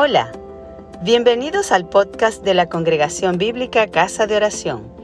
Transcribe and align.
Hola, 0.00 0.30
bienvenidos 1.02 1.72
al 1.72 1.88
podcast 1.88 2.44
de 2.44 2.54
la 2.54 2.68
Congregación 2.68 3.36
Bíblica 3.36 3.90
Casa 3.90 4.28
de 4.28 4.36
Oración. 4.36 4.94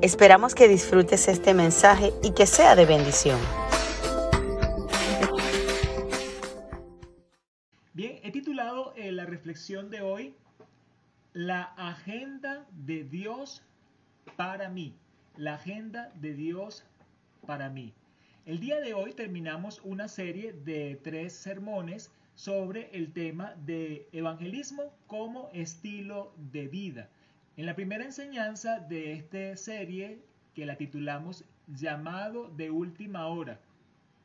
Esperamos 0.00 0.54
que 0.54 0.68
disfrutes 0.68 1.26
este 1.26 1.54
mensaje 1.54 2.12
y 2.22 2.32
que 2.34 2.46
sea 2.46 2.76
de 2.76 2.86
bendición. 2.86 3.40
Bien, 7.92 8.20
he 8.22 8.30
titulado 8.30 8.94
eh, 8.94 9.10
la 9.10 9.26
reflexión 9.26 9.90
de 9.90 10.02
hoy 10.02 10.36
La 11.32 11.74
agenda 11.76 12.64
de 12.70 13.02
Dios 13.02 13.64
para 14.36 14.68
mí. 14.68 14.94
La 15.36 15.54
agenda 15.54 16.12
de 16.14 16.34
Dios 16.34 16.84
para 17.44 17.70
mí. 17.70 17.92
El 18.46 18.60
día 18.60 18.80
de 18.80 18.94
hoy 18.94 19.14
terminamos 19.14 19.80
una 19.82 20.06
serie 20.06 20.52
de 20.52 20.94
tres 21.02 21.32
sermones 21.32 22.12
sobre 22.38 22.88
el 22.96 23.12
tema 23.12 23.56
de 23.66 24.08
evangelismo 24.12 24.96
como 25.08 25.50
estilo 25.52 26.32
de 26.36 26.68
vida. 26.68 27.08
En 27.56 27.66
la 27.66 27.74
primera 27.74 28.04
enseñanza 28.04 28.78
de 28.78 29.12
esta 29.14 29.56
serie, 29.56 30.22
que 30.54 30.64
la 30.64 30.76
titulamos 30.76 31.44
Llamado 31.66 32.48
de 32.50 32.70
última 32.70 33.26
hora, 33.26 33.58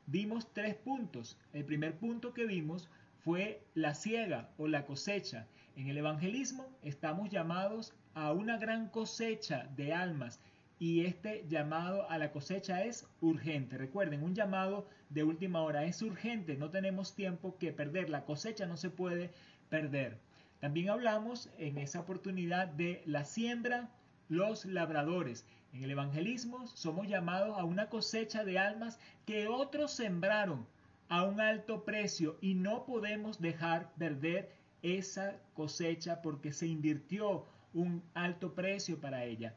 vimos 0.06 0.54
tres 0.54 0.76
puntos. 0.76 1.40
El 1.54 1.66
primer 1.66 1.98
punto 1.98 2.36
que 2.36 2.46
vimos 2.46 2.88
fue 3.24 3.64
la 3.74 3.96
siega 3.96 4.52
o 4.60 4.68
la 4.68 4.86
cosecha. 4.86 5.48
En 5.76 5.88
el 5.88 5.98
evangelismo 5.98 6.68
estamos 6.84 7.32
llamados 7.32 7.96
a 8.14 8.32
una 8.32 8.60
gran 8.60 8.90
cosecha 8.90 9.68
de 9.76 9.92
almas 9.92 10.40
y 10.84 11.06
este 11.06 11.46
llamado 11.48 12.10
a 12.10 12.18
la 12.18 12.34
cosecha 12.34 12.84
es 12.84 13.08
urgente. 13.22 13.78
Recuerden, 13.78 14.22
un 14.22 14.36
llamado 14.36 14.86
de 15.08 15.24
última 15.24 15.62
hora 15.62 15.86
es 15.86 16.02
urgente, 16.02 16.58
no 16.58 16.72
tenemos 16.72 17.16
tiempo 17.16 17.58
que 17.58 17.72
perder, 17.72 18.10
la 18.10 18.26
cosecha 18.26 18.66
no 18.66 18.76
se 18.76 18.90
puede 18.90 19.32
perder. 19.70 20.20
También 20.60 20.90
hablamos 20.90 21.50
en 21.58 21.78
esa 21.78 22.02
oportunidad 22.02 22.68
de 22.68 23.02
la 23.06 23.24
siembra, 23.24 23.92
los 24.28 24.66
labradores. 24.66 25.46
En 25.72 25.86
el 25.86 25.92
evangelismo 25.92 26.68
somos 26.68 27.08
llamados 27.08 27.58
a 27.58 27.64
una 27.64 27.88
cosecha 27.88 28.44
de 28.44 28.60
almas 28.60 29.00
que 29.26 29.48
otros 29.48 29.94
sembraron 29.94 30.68
a 31.08 31.24
un 31.24 31.40
alto 31.40 31.86
precio 31.86 32.38
y 32.42 32.56
no 32.56 32.84
podemos 32.84 33.40
dejar 33.40 33.94
perder 33.94 34.52
esa 34.82 35.38
cosecha 35.54 36.22
porque 36.22 36.52
se 36.52 36.68
invirtió 36.68 37.46
un 37.74 38.04
alto 38.14 38.54
precio 38.54 39.00
para 39.00 39.24
ella. 39.24 39.56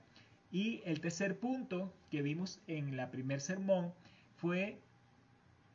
Y 0.50 0.83
el 0.84 1.00
tercer 1.00 1.39
punto 1.39 1.92
que 2.11 2.22
vimos 2.22 2.61
en 2.66 2.97
la 2.97 3.11
primer 3.11 3.41
sermón 3.41 3.92
fue 4.36 4.78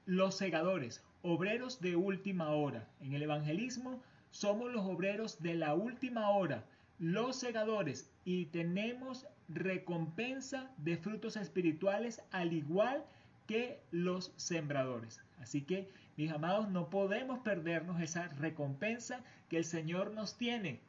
los 0.05 0.36
segadores, 0.36 1.03
obreros 1.22 1.81
de 1.81 1.95
última 1.95 2.50
hora. 2.50 2.88
En 3.02 3.14
el 3.14 3.23
evangelismo 3.23 4.02
somos 4.31 4.72
los 4.72 4.86
obreros 4.86 5.42
de 5.42 5.55
la 5.55 5.73
última 5.73 6.30
hora, 6.30 6.66
los 6.99 7.36
segadores, 7.36 8.09
y 8.25 8.45
tenemos 8.45 9.27
recompensa 9.49 10.72
de 10.77 10.97
frutos 10.97 11.36
espirituales 11.36 12.22
al 12.31 12.53
igual 12.53 13.03
que 13.47 13.80
los 13.92 14.31
sembradores. 14.38 15.22
Así 15.39 15.61
que, 15.61 15.89
mis 16.16 16.31
amados, 16.31 16.69
no 16.69 16.89
podemos 16.89 17.39
perdernos 17.39 17.99
esa 18.02 18.27
recompensa 18.30 19.23
que 19.49 19.58
el 19.58 19.66
Señor 19.66 20.11
nos 20.11 20.38
tiene 20.38 20.80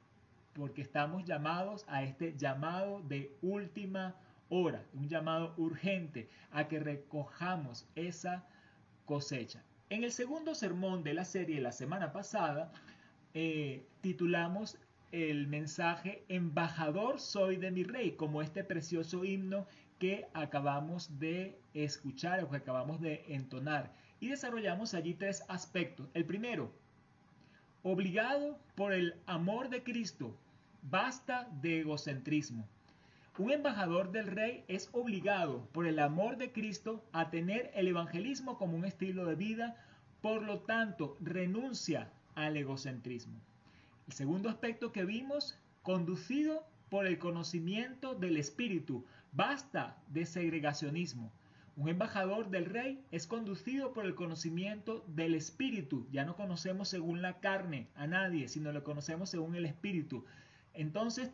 porque 0.55 0.83
estamos 0.83 1.25
llamados 1.25 1.85
a 1.89 2.03
este 2.03 2.37
llamado 2.37 3.01
de 3.03 3.37
última 3.43 4.15
hora, 4.49 4.85
un 4.93 5.09
llamado 5.09 5.55
urgente 5.57 6.29
a 6.51 6.69
que 6.69 6.79
recojamos 6.79 7.87
esa 7.95 8.45
cosecha. 9.07 9.63
En 9.89 10.05
el 10.05 10.13
segundo 10.13 10.55
sermón 10.55 11.03
de 11.03 11.15
la 11.15 11.25
serie 11.25 11.61
la 11.61 11.73
semana 11.73 12.13
pasada, 12.13 12.73
eh, 13.35 13.87
titulamos 14.01 14.79
el 15.11 15.47
mensaje 15.47 16.25
Embajador 16.29 17.21
soy 17.21 17.57
de 17.57 17.71
mi 17.71 17.85
rey, 17.85 18.13
como 18.13 18.43
este 18.43 18.65
precioso 18.65 19.25
himno 19.25 19.67
que 19.99 20.27
acabamos 20.33 21.19
de 21.19 21.59
escuchar 21.75 22.43
o 22.43 22.51
que 22.51 22.57
acabamos 22.57 23.01
de 23.01 23.25
entonar. 23.29 23.93
Y 24.21 24.29
desarrollamos 24.29 24.95
allí 24.95 25.15
tres 25.15 25.45
aspectos. 25.49 26.09
El 26.15 26.25
primero, 26.25 26.73
obligado 27.83 28.59
por 28.75 28.93
el 28.93 29.15
amor 29.27 29.69
de 29.69 29.83
Cristo, 29.83 30.37
basta 30.83 31.49
de 31.63 31.81
egocentrismo. 31.81 32.69
Un 33.39 33.51
embajador 33.51 34.13
del 34.13 34.27
rey 34.27 34.65
es 34.69 34.91
obligado 34.93 35.67
por 35.73 35.87
el 35.87 35.99
amor 35.99 36.37
de 36.37 36.53
Cristo 36.53 37.03
a 37.13 37.31
tener 37.31 37.71
el 37.75 37.89
evangelismo 37.89 38.59
como 38.59 38.77
un 38.77 38.85
estilo 38.85 39.25
de 39.25 39.37
vida, 39.37 39.77
por 40.21 40.43
lo 40.43 40.61
tanto 40.61 41.17
renuncia 41.21 42.13
al 42.35 42.57
egocentrismo. 42.57 43.41
El 44.07 44.13
segundo 44.13 44.51
aspecto 44.51 44.93
que 44.93 45.05
vimos, 45.05 45.59
conducido 45.83 46.67
por 46.91 47.07
el 47.07 47.19
conocimiento 47.19 48.15
del 48.15 48.37
Espíritu, 48.37 49.07
basta 49.33 49.97
de 50.09 50.27
segregacionismo. 50.27 51.33
Un 51.75 51.89
embajador 51.89 52.51
del 52.51 52.67
rey 52.67 53.03
es 53.11 53.27
conducido 53.27 53.95
por 53.95 54.05
el 54.05 54.15
conocimiento 54.15 55.07
del 55.09 55.35
Espíritu. 55.35 56.07
Ya 56.13 56.27
no 56.27 56.37
conocemos 56.37 56.89
según 56.89 57.23
la 57.23 57.41
carne 57.41 57.89
a 57.95 58.07
nadie, 58.07 58.49
sino 58.49 58.73
lo 58.73 58.85
conocemos 58.85 59.31
según 59.31 59.55
el 59.55 59.65
Espíritu. 59.65 60.27
Entonces, 60.75 61.31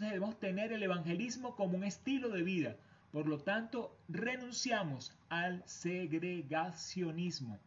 debemos 0.00 0.38
tener 0.38 0.72
el 0.72 0.82
evangelismo 0.82 1.54
como 1.56 1.76
un 1.76 1.84
estilo 1.84 2.28
de 2.28 2.42
vida. 2.42 2.76
Por 3.12 3.26
lo 3.26 3.38
tanto, 3.38 3.96
renunciamos 4.08 5.16
al 5.28 5.62
segregacionismo. 5.66 7.58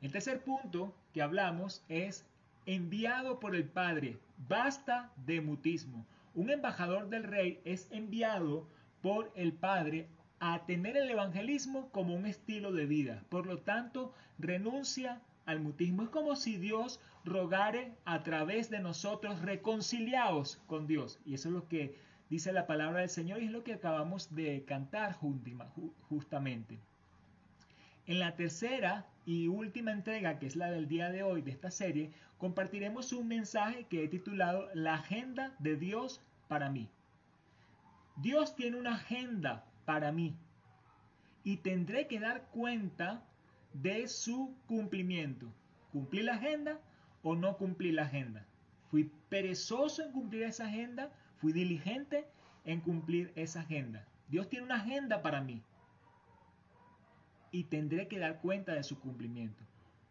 El 0.00 0.12
tercer 0.12 0.44
punto 0.44 0.94
que 1.12 1.22
hablamos 1.22 1.82
es 1.88 2.24
enviado 2.66 3.40
por 3.40 3.56
el 3.56 3.64
Padre. 3.64 4.18
Basta 4.48 5.10
de 5.26 5.40
mutismo. 5.40 6.06
Un 6.34 6.50
embajador 6.50 7.08
del 7.08 7.24
rey 7.24 7.60
es 7.64 7.88
enviado 7.90 8.68
por 9.02 9.32
el 9.34 9.52
Padre 9.54 10.06
a 10.38 10.66
tener 10.66 10.96
el 10.96 11.10
evangelismo 11.10 11.90
como 11.90 12.14
un 12.14 12.26
estilo 12.26 12.70
de 12.72 12.86
vida. 12.86 13.24
Por 13.28 13.46
lo 13.46 13.58
tanto, 13.58 14.14
renuncia 14.38 15.20
al 15.46 15.60
mutismo. 15.60 16.02
Es 16.04 16.10
como 16.10 16.36
si 16.36 16.58
Dios 16.58 17.00
rogare 17.28 17.94
a 18.04 18.22
través 18.22 18.70
de 18.70 18.80
nosotros 18.80 19.40
reconciliados 19.40 20.60
con 20.66 20.86
Dios. 20.86 21.20
Y 21.24 21.34
eso 21.34 21.48
es 21.48 21.54
lo 21.54 21.68
que 21.68 21.96
dice 22.30 22.52
la 22.52 22.66
palabra 22.66 23.00
del 23.00 23.08
Señor 23.08 23.42
y 23.42 23.46
es 23.46 23.52
lo 23.52 23.64
que 23.64 23.74
acabamos 23.74 24.34
de 24.34 24.64
cantar 24.64 25.16
justamente. 26.08 26.78
En 28.06 28.18
la 28.18 28.36
tercera 28.36 29.06
y 29.26 29.48
última 29.48 29.92
entrega, 29.92 30.38
que 30.38 30.46
es 30.46 30.56
la 30.56 30.70
del 30.70 30.88
día 30.88 31.10
de 31.10 31.22
hoy 31.22 31.42
de 31.42 31.50
esta 31.50 31.70
serie, 31.70 32.10
compartiremos 32.38 33.12
un 33.12 33.28
mensaje 33.28 33.84
que 33.84 34.04
he 34.04 34.08
titulado 34.08 34.68
La 34.72 34.94
agenda 34.94 35.54
de 35.58 35.76
Dios 35.76 36.22
para 36.48 36.70
mí. 36.70 36.88
Dios 38.16 38.56
tiene 38.56 38.78
una 38.78 38.94
agenda 38.94 39.64
para 39.84 40.10
mí 40.10 40.34
y 41.44 41.58
tendré 41.58 42.06
que 42.06 42.18
dar 42.18 42.46
cuenta 42.46 43.22
de 43.74 44.08
su 44.08 44.56
cumplimiento. 44.66 45.52
¿Cumplí 45.92 46.22
la 46.22 46.34
agenda 46.34 46.80
o 47.22 47.34
no 47.34 47.56
cumplí 47.56 47.92
la 47.92 48.02
agenda? 48.02 48.46
¿Fui 48.90 49.10
perezoso 49.28 50.02
en 50.02 50.12
cumplir 50.12 50.44
esa 50.44 50.66
agenda? 50.66 51.12
¿Fui 51.36 51.52
diligente 51.52 52.26
en 52.64 52.80
cumplir 52.80 53.32
esa 53.36 53.60
agenda? 53.60 54.06
Dios 54.28 54.48
tiene 54.48 54.66
una 54.66 54.76
agenda 54.76 55.22
para 55.22 55.40
mí 55.40 55.62
y 57.50 57.64
tendré 57.64 58.08
que 58.08 58.18
dar 58.18 58.40
cuenta 58.40 58.74
de 58.74 58.82
su 58.82 58.98
cumplimiento. 58.98 59.62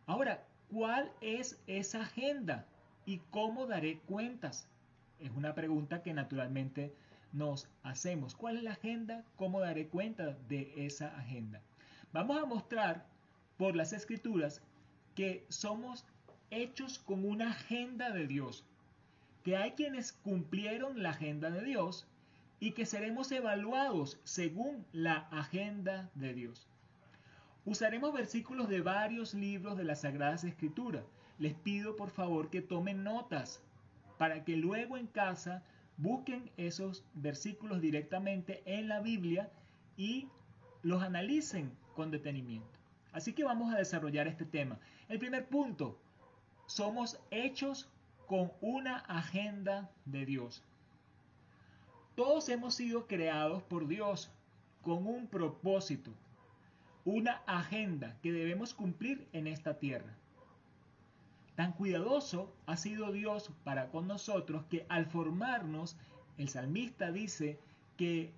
Ahora, 0.06 0.44
¿cuál 0.70 1.12
es 1.22 1.62
esa 1.68 2.02
agenda 2.02 2.66
y 3.06 3.20
cómo 3.30 3.68
daré 3.68 4.00
cuentas? 4.00 4.68
Es 5.20 5.32
una 5.32 5.54
pregunta 5.54 6.02
que 6.02 6.14
naturalmente 6.14 6.94
nos 7.34 7.70
hacemos. 7.84 8.36
¿Cuál 8.36 8.58
es 8.58 8.64
la 8.64 8.72
agenda? 8.72 9.24
¿Cómo 9.36 9.60
daré 9.60 9.88
cuenta 9.88 10.38
de 10.48 10.74
esa 10.86 11.16
agenda? 11.18 11.62
Vamos 12.14 12.42
a 12.42 12.46
mostrar 12.46 13.06
por 13.58 13.76
las 13.76 13.94
escrituras 13.94 14.62
que 15.16 15.46
somos 15.50 16.06
hechos 16.52 17.00
con 17.00 17.26
una 17.26 17.52
agenda 17.52 18.12
de 18.12 18.28
Dios, 18.28 18.66
que 19.44 19.58
hay 19.58 19.72
quienes 19.72 20.14
cumplieron 20.14 21.02
la 21.02 21.12
agenda 21.12 21.50
de 21.50 21.64
Dios 21.64 22.08
y 22.60 22.72
que 22.72 22.86
seremos 22.86 23.32
evaluados 23.32 24.20
según 24.24 24.86
la 24.92 25.28
agenda 25.32 26.10
de 26.16 26.34
Dios. 26.34 26.68
Usaremos 27.66 28.14
versículos 28.14 28.70
de 28.70 28.82
varios 28.82 29.34
libros 29.34 29.78
de 29.78 29.84
las 29.84 30.02
Sagradas 30.02 30.44
Escrituras. 30.44 31.04
Les 31.38 31.54
pido 31.54 31.96
por 31.96 32.10
favor 32.10 32.50
que 32.50 32.62
tomen 32.62 33.04
notas 33.04 33.62
para 34.18 34.44
que 34.44 34.56
luego 34.56 34.98
en 34.98 35.08
casa 35.08 35.64
busquen 35.98 36.50
esos 36.58 37.04
versículos 37.14 37.82
directamente 37.82 38.64
en 38.66 38.88
la 38.88 39.02
Biblia 39.02 39.52
y 39.98 40.30
los 40.82 41.04
analicen 41.04 41.72
con 41.96 42.10
detenimiento. 42.10 42.80
Así 43.12 43.34
que 43.34 43.44
vamos 43.44 43.74
a 43.74 43.78
desarrollar 43.78 44.28
este 44.28 44.46
tema. 44.46 44.80
El 45.10 45.20
primer 45.20 45.48
punto, 45.48 46.00
somos 46.68 47.20
hechos 47.32 47.90
con 48.28 48.52
una 48.62 48.98
agenda 48.98 49.90
de 50.06 50.26
Dios. 50.26 50.64
Todos 52.16 52.50
hemos 52.50 52.76
sido 52.76 53.08
creados 53.08 53.64
por 53.64 53.88
Dios 53.88 54.30
con 54.82 55.08
un 55.08 55.28
propósito, 55.28 56.12
una 57.06 57.42
agenda 57.48 58.18
que 58.22 58.32
debemos 58.32 58.74
cumplir 58.74 59.28
en 59.34 59.48
esta 59.48 59.80
tierra. 59.80 60.14
Tan 61.56 61.72
cuidadoso 61.74 62.54
ha 62.66 62.78
sido 62.78 63.12
Dios 63.12 63.50
para 63.64 63.90
con 63.90 64.08
nosotros 64.08 64.66
que 64.70 64.86
al 64.90 65.08
formarnos, 65.08 65.96
el 66.38 66.50
salmista 66.50 67.12
dice 67.12 67.60
que 67.96 68.32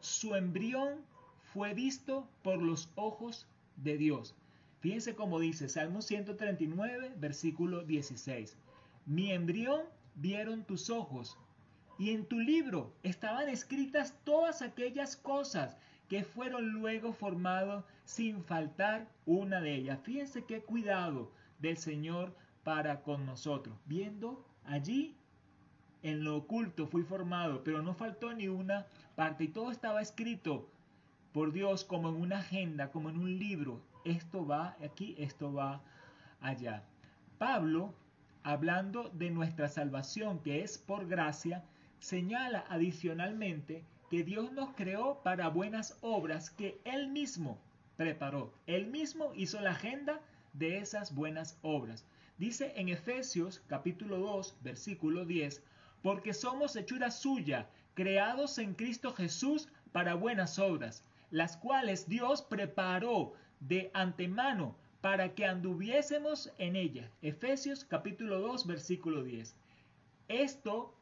su 0.00 0.36
embrión 0.36 1.00
fue 1.52 1.74
visto 1.74 2.28
por 2.42 2.62
los 2.62 2.90
ojos 2.94 3.46
de 3.76 3.96
Dios. 3.96 4.34
Fíjense 4.80 5.14
cómo 5.14 5.40
dice 5.40 5.68
Salmo 5.68 6.02
139, 6.02 7.14
versículo 7.16 7.82
16. 7.82 8.56
Mi 9.06 9.32
embrión 9.32 9.82
vieron 10.14 10.64
tus 10.64 10.90
ojos, 10.90 11.38
y 11.98 12.10
en 12.10 12.26
tu 12.26 12.38
libro 12.38 12.94
estaban 13.02 13.48
escritas 13.48 14.14
todas 14.24 14.62
aquellas 14.62 15.16
cosas 15.16 15.76
que 16.08 16.24
fueron 16.24 16.68
luego 16.70 17.12
formados 17.12 17.84
sin 18.04 18.44
faltar 18.44 19.08
una 19.24 19.60
de 19.60 19.74
ellas. 19.74 19.98
Fíjense 20.02 20.44
qué 20.44 20.60
cuidado 20.60 21.32
del 21.58 21.76
Señor 21.76 22.34
para 22.62 23.02
con 23.02 23.26
nosotros. 23.26 23.76
Viendo 23.86 24.44
allí 24.64 25.16
en 26.02 26.22
lo 26.22 26.36
oculto 26.36 26.86
fui 26.86 27.02
formado, 27.02 27.64
pero 27.64 27.82
no 27.82 27.94
faltó 27.94 28.32
ni 28.32 28.48
una 28.48 28.86
parte 29.14 29.44
y 29.44 29.48
todo 29.48 29.70
estaba 29.70 30.02
escrito 30.02 30.68
por 31.32 31.52
Dios 31.52 31.84
como 31.84 32.08
en 32.10 32.16
una 32.16 32.38
agenda, 32.38 32.90
como 32.90 33.08
en 33.08 33.18
un 33.18 33.38
libro. 33.38 33.80
Esto 34.06 34.46
va 34.46 34.76
aquí, 34.84 35.16
esto 35.18 35.52
va 35.52 35.82
allá. 36.40 36.84
Pablo, 37.38 37.92
hablando 38.44 39.08
de 39.08 39.30
nuestra 39.30 39.68
salvación 39.68 40.38
que 40.44 40.62
es 40.62 40.78
por 40.78 41.08
gracia, 41.08 41.64
señala 41.98 42.64
adicionalmente 42.68 43.84
que 44.08 44.22
Dios 44.22 44.52
nos 44.52 44.70
creó 44.76 45.24
para 45.24 45.48
buenas 45.48 45.98
obras 46.02 46.50
que 46.50 46.80
Él 46.84 47.08
mismo 47.08 47.58
preparó. 47.96 48.54
Él 48.68 48.86
mismo 48.86 49.32
hizo 49.34 49.60
la 49.60 49.72
agenda 49.72 50.20
de 50.52 50.78
esas 50.78 51.12
buenas 51.12 51.58
obras. 51.62 52.06
Dice 52.38 52.74
en 52.76 52.88
Efesios 52.88 53.60
capítulo 53.66 54.18
2, 54.18 54.58
versículo 54.62 55.24
10, 55.24 55.64
porque 56.02 56.32
somos 56.32 56.76
hechura 56.76 57.10
suya, 57.10 57.68
creados 57.94 58.58
en 58.58 58.74
Cristo 58.74 59.12
Jesús 59.12 59.68
para 59.90 60.14
buenas 60.14 60.60
obras, 60.60 61.02
las 61.32 61.56
cuales 61.56 62.08
Dios 62.08 62.42
preparó 62.42 63.32
de 63.60 63.90
antemano 63.94 64.76
para 65.00 65.34
que 65.34 65.46
anduviésemos 65.46 66.52
en 66.58 66.76
ellas. 66.76 67.10
Efesios 67.22 67.84
capítulo 67.84 68.40
2, 68.40 68.66
versículo 68.66 69.22
10. 69.22 69.54
Esto 70.28 70.94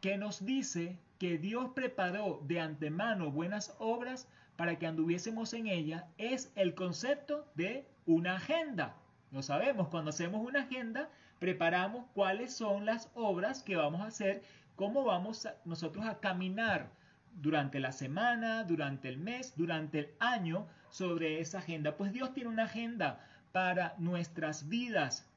que 0.00 0.16
nos 0.16 0.44
dice 0.44 0.98
que 1.18 1.38
Dios 1.38 1.70
preparó 1.74 2.40
de 2.44 2.60
antemano 2.60 3.30
buenas 3.30 3.74
obras 3.78 4.26
para 4.56 4.78
que 4.78 4.86
anduviésemos 4.86 5.52
en 5.52 5.66
ella 5.66 6.08
es 6.18 6.52
el 6.56 6.74
concepto 6.74 7.46
de 7.54 7.86
una 8.06 8.36
agenda. 8.36 8.96
Lo 9.30 9.42
sabemos, 9.42 9.88
cuando 9.88 10.10
hacemos 10.10 10.46
una 10.46 10.62
agenda, 10.62 11.10
preparamos 11.38 12.06
cuáles 12.14 12.54
son 12.54 12.84
las 12.84 13.10
obras 13.14 13.62
que 13.62 13.76
vamos 13.76 14.00
a 14.00 14.06
hacer, 14.06 14.42
cómo 14.76 15.04
vamos 15.04 15.48
nosotros 15.64 16.06
a 16.06 16.20
caminar 16.20 16.90
durante 17.34 17.80
la 17.80 17.92
semana, 17.92 18.64
durante 18.64 19.08
el 19.08 19.18
mes, 19.18 19.54
durante 19.56 19.98
el 20.00 20.10
año 20.18 20.66
sobre 20.92 21.40
esa 21.40 21.58
agenda. 21.58 21.96
Pues 21.96 22.12
Dios 22.12 22.32
tiene 22.32 22.50
una 22.50 22.64
agenda 22.64 23.26
para 23.50 23.96
nuestras 23.98 24.68
vidas. 24.68 25.28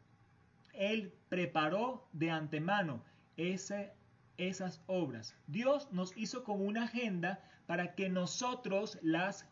Él 0.73 1.11
preparó 1.29 2.07
de 2.13 2.29
antemano 2.29 3.03
ese 3.37 3.93
esas 4.37 4.81
obras. 4.87 5.35
Dios 5.47 5.91
nos 5.91 6.15
hizo 6.17 6.43
como 6.43 6.65
una 6.65 6.83
agenda 6.83 7.41
para 7.67 7.95
que 7.95 8.09
nosotros 8.09 8.99
las 9.01 9.47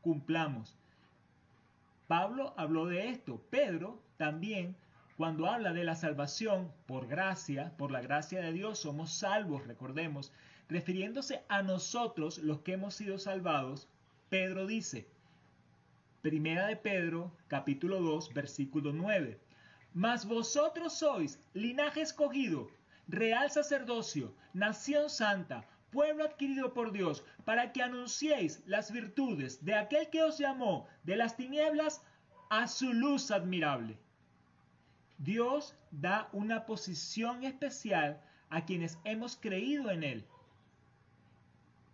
cumplamos. 0.00 0.76
Pablo 2.06 2.54
habló 2.56 2.86
de 2.86 3.10
esto. 3.10 3.42
Pedro 3.50 4.02
también, 4.16 4.76
cuando 5.16 5.46
habla 5.46 5.72
de 5.72 5.84
la 5.84 5.96
salvación 5.96 6.72
por 6.86 7.06
gracia, 7.06 7.74
por 7.76 7.90
la 7.90 8.00
gracia 8.00 8.40
de 8.40 8.52
Dios, 8.52 8.78
somos 8.78 9.12
salvos, 9.12 9.66
recordemos, 9.66 10.32
refiriéndose 10.68 11.44
a 11.48 11.62
nosotros 11.62 12.38
los 12.38 12.60
que 12.60 12.72
hemos 12.72 12.94
sido 12.94 13.18
salvados, 13.18 13.88
Pedro 14.28 14.66
dice, 14.66 15.08
Primera 16.22 16.68
de 16.68 16.76
Pedro, 16.76 17.32
capítulo 17.48 18.00
2, 18.00 18.32
versículo 18.32 18.92
9, 18.92 19.40
Mas 19.92 20.24
vosotros 20.24 20.92
sois 20.92 21.40
linaje 21.52 22.00
escogido, 22.00 22.70
real 23.08 23.50
sacerdocio, 23.50 24.32
nación 24.54 25.10
santa, 25.10 25.66
pueblo 25.90 26.22
adquirido 26.22 26.74
por 26.74 26.92
Dios, 26.92 27.24
para 27.44 27.72
que 27.72 27.82
anunciéis 27.82 28.62
las 28.66 28.92
virtudes 28.92 29.64
de 29.64 29.74
aquel 29.74 30.10
que 30.10 30.22
os 30.22 30.38
llamó 30.38 30.86
de 31.02 31.16
las 31.16 31.36
tinieblas 31.36 32.00
a 32.50 32.68
su 32.68 32.92
luz 32.92 33.32
admirable. 33.32 33.98
Dios 35.18 35.74
da 35.90 36.28
una 36.32 36.66
posición 36.66 37.42
especial 37.42 38.22
a 38.48 38.64
quienes 38.64 38.96
hemos 39.02 39.36
creído 39.36 39.90
en 39.90 40.04
Él. 40.04 40.24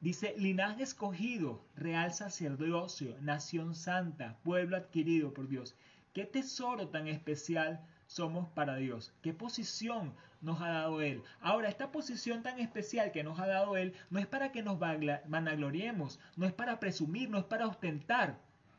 Dice, 0.01 0.35
linaje 0.39 0.85
escogido, 0.85 1.61
real 1.75 2.13
sacerdocio, 2.13 3.17
nación 3.21 3.75
santa, 3.75 4.39
pueblo 4.45 4.77
adquirido 4.77 5.35
por 5.35 5.49
Dios. 5.49 5.75
Qué 6.13 6.25
tesoro 6.25 6.89
tan 6.89 7.09
especial 7.09 7.85
somos 8.07 8.49
para 8.51 8.77
Dios. 8.77 9.13
¿Qué 9.23 9.35
posición 9.35 10.15
nos 10.41 10.61
ha 10.61 10.69
dado 10.69 11.03
Él? 11.03 11.25
Ahora, 11.41 11.69
esta 11.69 11.91
posición 11.91 12.45
tan 12.45 12.61
especial 12.61 13.11
que 13.11 13.25
nos 13.25 13.41
ha 13.41 13.49
dado 13.49 13.77
Él 13.77 13.93
no 14.09 14.21
es 14.21 14.29
para 14.29 14.53
que 14.53 14.63
nos 14.63 14.79
vanagloriemos, 14.79 16.21
no 16.37 16.47
es 16.47 16.53
para 16.53 16.79
presumir, 16.79 17.29
no 17.29 17.39
es 17.39 17.45
para 17.45 17.67
ostentar, 17.67 18.39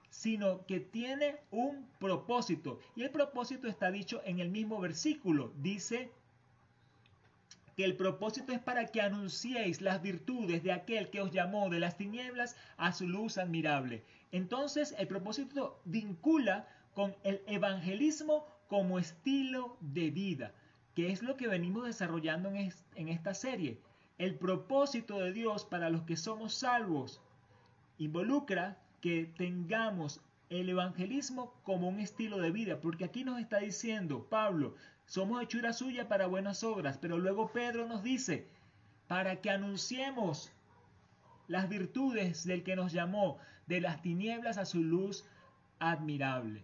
sino 0.10 0.66
que 0.66 0.80
tiene 0.80 1.36
un 1.52 1.86
propósito. 2.00 2.80
Y 2.96 3.04
el 3.04 3.12
propósito 3.12 3.68
está 3.68 3.92
dicho 3.92 4.22
en 4.24 4.40
el 4.40 4.50
mismo 4.50 4.80
versículo. 4.80 5.52
Dice 5.58 6.14
que 7.80 7.86
el 7.86 7.96
propósito 7.96 8.52
es 8.52 8.60
para 8.60 8.88
que 8.88 9.00
anunciéis 9.00 9.80
las 9.80 10.02
virtudes 10.02 10.64
de 10.64 10.74
aquel 10.74 11.10
que 11.10 11.22
os 11.22 11.32
llamó 11.32 11.70
de 11.70 11.80
las 11.80 11.96
tinieblas 11.96 12.58
a 12.76 12.92
su 12.92 13.08
luz 13.08 13.38
admirable. 13.38 14.04
Entonces 14.34 14.94
el 14.98 15.08
propósito 15.08 15.80
vincula 15.86 16.68
con 16.94 17.16
el 17.24 17.42
evangelismo 17.48 18.46
como 18.68 19.00
estilo 19.00 19.78
de 19.80 20.12
vida, 20.12 20.54
que 20.94 21.14
es 21.14 21.24
lo 21.24 21.38
que 21.38 21.48
venimos 21.48 21.86
desarrollando 21.86 22.50
en, 22.50 23.08
esta 23.08 23.34
serie. 23.34 23.80
El 24.18 24.36
propósito 24.36 25.18
de 25.20 25.32
Dios 25.32 25.64
para 25.64 25.90
los 25.90 26.04
que 26.04 26.18
somos 26.18 26.56
salvos 26.56 27.22
involucra 27.98 28.78
que 29.00 29.32
tengamos 29.38 30.20
el 30.50 30.68
evangelismo 30.68 31.54
como 31.64 31.88
un 31.88 32.02
estilo 32.02 32.40
de 32.40 32.52
vida, 32.52 32.82
porque 32.82 33.06
aquí 33.06 33.24
nos 33.24 33.40
está 33.40 33.60
diciendo 33.60 34.28
Pablo, 34.30 34.76
somos 35.10 35.42
hechura 35.42 35.74
suya 35.74 36.08
para 36.08 36.28
buenas 36.28 36.64
obras, 36.64 37.00
pero 37.00 37.18
luego 37.18 37.52
Pedro 37.52 37.88
nos 37.88 38.04
dice, 38.04 38.48
para 39.08 39.42
que 39.42 39.50
anunciemos 39.50 40.52
las 41.48 41.68
virtudes 41.68 42.46
del 42.46 42.64
que 42.64 42.76
nos 42.76 42.92
llamó 42.92 43.40
de 43.66 43.82
las 43.82 44.04
tinieblas 44.04 44.60
a 44.60 44.66
su 44.66 44.84
luz 44.84 45.26
admirable. 45.80 46.64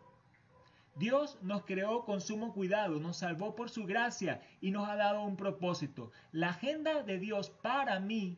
Dios 0.94 1.40
nos 1.42 1.66
creó 1.66 2.06
con 2.06 2.22
sumo 2.22 2.54
cuidado, 2.54 3.00
nos 3.00 3.18
salvó 3.18 3.56
por 3.56 3.72
su 3.72 3.88
gracia 3.88 4.44
y 4.62 4.70
nos 4.70 4.88
ha 4.88 4.96
dado 4.96 5.24
un 5.24 5.38
propósito. 5.38 6.12
La 6.32 6.50
agenda 6.50 7.02
de 7.02 7.18
Dios 7.18 7.50
para 7.50 8.00
mí 8.00 8.38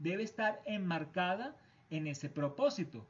debe 0.00 0.24
estar 0.24 0.62
enmarcada 0.66 1.56
en 1.90 2.08
ese 2.08 2.28
propósito. 2.28 3.06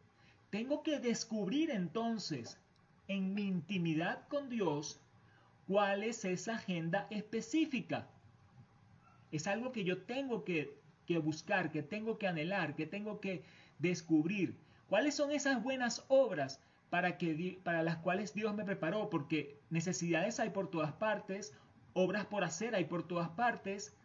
Tengo 0.51 0.83
que 0.83 1.01
descubrir 1.01 1.71
entonces 1.71 2.61
en 3.09 3.35
mi 3.35 3.47
intimidad 3.47 4.29
con 4.29 4.51
Dios 4.51 5.01
cuál 5.67 6.03
es 6.03 6.25
esa 6.25 6.55
agenda 6.55 7.07
específica. 7.11 8.09
Es 9.31 9.47
algo 9.47 9.73
que 9.73 9.85
yo 9.85 10.03
tengo 10.03 10.45
que, 10.45 10.79
buscar, 11.23 11.71
que 11.71 11.83
tengo 11.83 12.19
que 12.19 12.29
anhelar, 12.29 12.77
que 12.77 12.87
tengo 12.87 13.21
que 13.21 13.45
descubrir. 13.79 14.59
¿Cuáles 14.89 15.15
son 15.15 15.31
esas 15.31 15.63
buenas 15.63 16.05
obras 16.09 16.61
para, 16.91 17.19
que, 17.19 17.61
para 17.65 17.83
las 17.83 17.97
cuales 17.97 18.35
Dios 18.35 18.55
me 18.55 18.65
preparó, 18.65 19.11
porque 19.11 19.61
necesidades 19.71 20.39
hay 20.39 20.51
por 20.51 20.71
todas 20.71 20.93
partes, 20.93 21.53
obras 21.93 22.27
por 22.27 22.45
hacer 22.45 22.75
hay 22.75 22.85
por 22.85 23.07
todas 23.07 23.31
partes, 23.31 23.97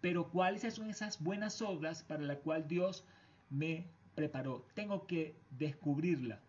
pero 0.00 0.30
cuáles 0.30 0.74
son 0.74 0.90
esas 0.90 1.22
buenas 1.22 1.62
obras 1.62 2.02
para 2.02 2.22
las 2.22 2.38
cuales 2.38 2.68
Dios 2.68 3.04
me 3.48 3.86
preparó. 4.14 4.66
Tengo 4.74 5.06
que 5.06 5.36
descubrirla 5.50 6.40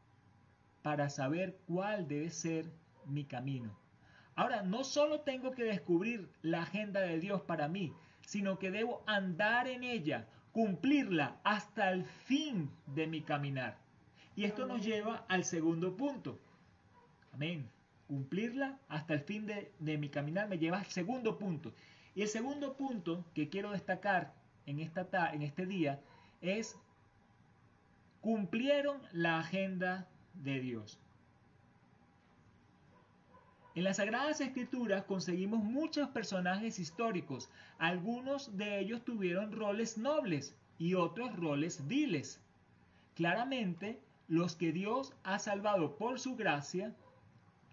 para 0.81 1.09
saber 1.09 1.57
cuál 1.67 2.07
debe 2.07 2.29
ser 2.29 2.69
mi 3.05 3.23
camino. 3.25 3.82
Ahora, 4.35 4.63
no 4.63 4.83
solo 4.83 5.21
tengo 5.21 5.51
que 5.51 5.63
descubrir 5.63 6.29
la 6.41 6.63
agenda 6.63 7.01
de 7.01 7.19
Dios 7.19 7.41
para 7.41 7.67
mí, 7.67 7.93
sino 8.25 8.57
que 8.57 8.71
debo 8.71 9.03
andar 9.05 9.67
en 9.67 9.83
ella, 9.83 10.27
cumplirla 10.51 11.37
hasta 11.43 11.91
el 11.91 12.05
fin 12.05 12.69
de 12.87 13.07
mi 13.07 13.21
caminar. 13.21 13.77
Y 14.35 14.45
esto 14.45 14.65
nos 14.65 14.83
lleva 14.83 15.25
al 15.27 15.43
segundo 15.43 15.95
punto. 15.95 16.39
Amén. 17.33 17.69
Cumplirla 18.07 18.79
hasta 18.89 19.13
el 19.13 19.21
fin 19.21 19.45
de, 19.45 19.97
mi 19.97 20.09
caminar 20.09 20.47
me 20.47 20.57
lleva 20.57 20.79
al 20.79 20.85
segundo 20.85 21.37
punto. 21.37 21.73
Y 22.15 22.23
el 22.23 22.27
segundo 22.27 22.75
punto 22.75 23.25
que 23.33 23.49
quiero 23.49 23.71
destacar 23.71 24.33
en, 24.65 24.79
esta, 24.79 25.33
en 25.33 25.41
este 25.41 25.65
día 25.65 25.99
es 26.41 26.77
cumplieron 28.21 29.01
la 29.11 29.39
agenda 29.39 30.07
de 30.33 30.59
Dios. 30.59 30.99
En 33.75 33.83
las 33.83 33.97
Sagradas 33.97 34.39
Escrituras 34.39 35.03
conseguimos 35.05 35.63
muchos 35.63 36.07
personajes 36.09 36.77
históricos. 36.77 37.49
Algunos 37.79 38.55
de 38.55 38.79
ellos 38.79 39.03
tuvieron 39.03 39.51
roles 39.51 39.97
nobles 39.97 40.55
y 40.77 40.93
otros 40.93 41.35
roles 41.35 41.87
viles. 41.87 42.39
Claramente, 43.15 43.99
los 44.27 44.55
que 44.55 44.71
Dios 44.71 45.13
ha 45.23 45.39
salvado 45.39 45.95
por 45.97 46.19
su 46.19 46.35
gracia, 46.35 46.93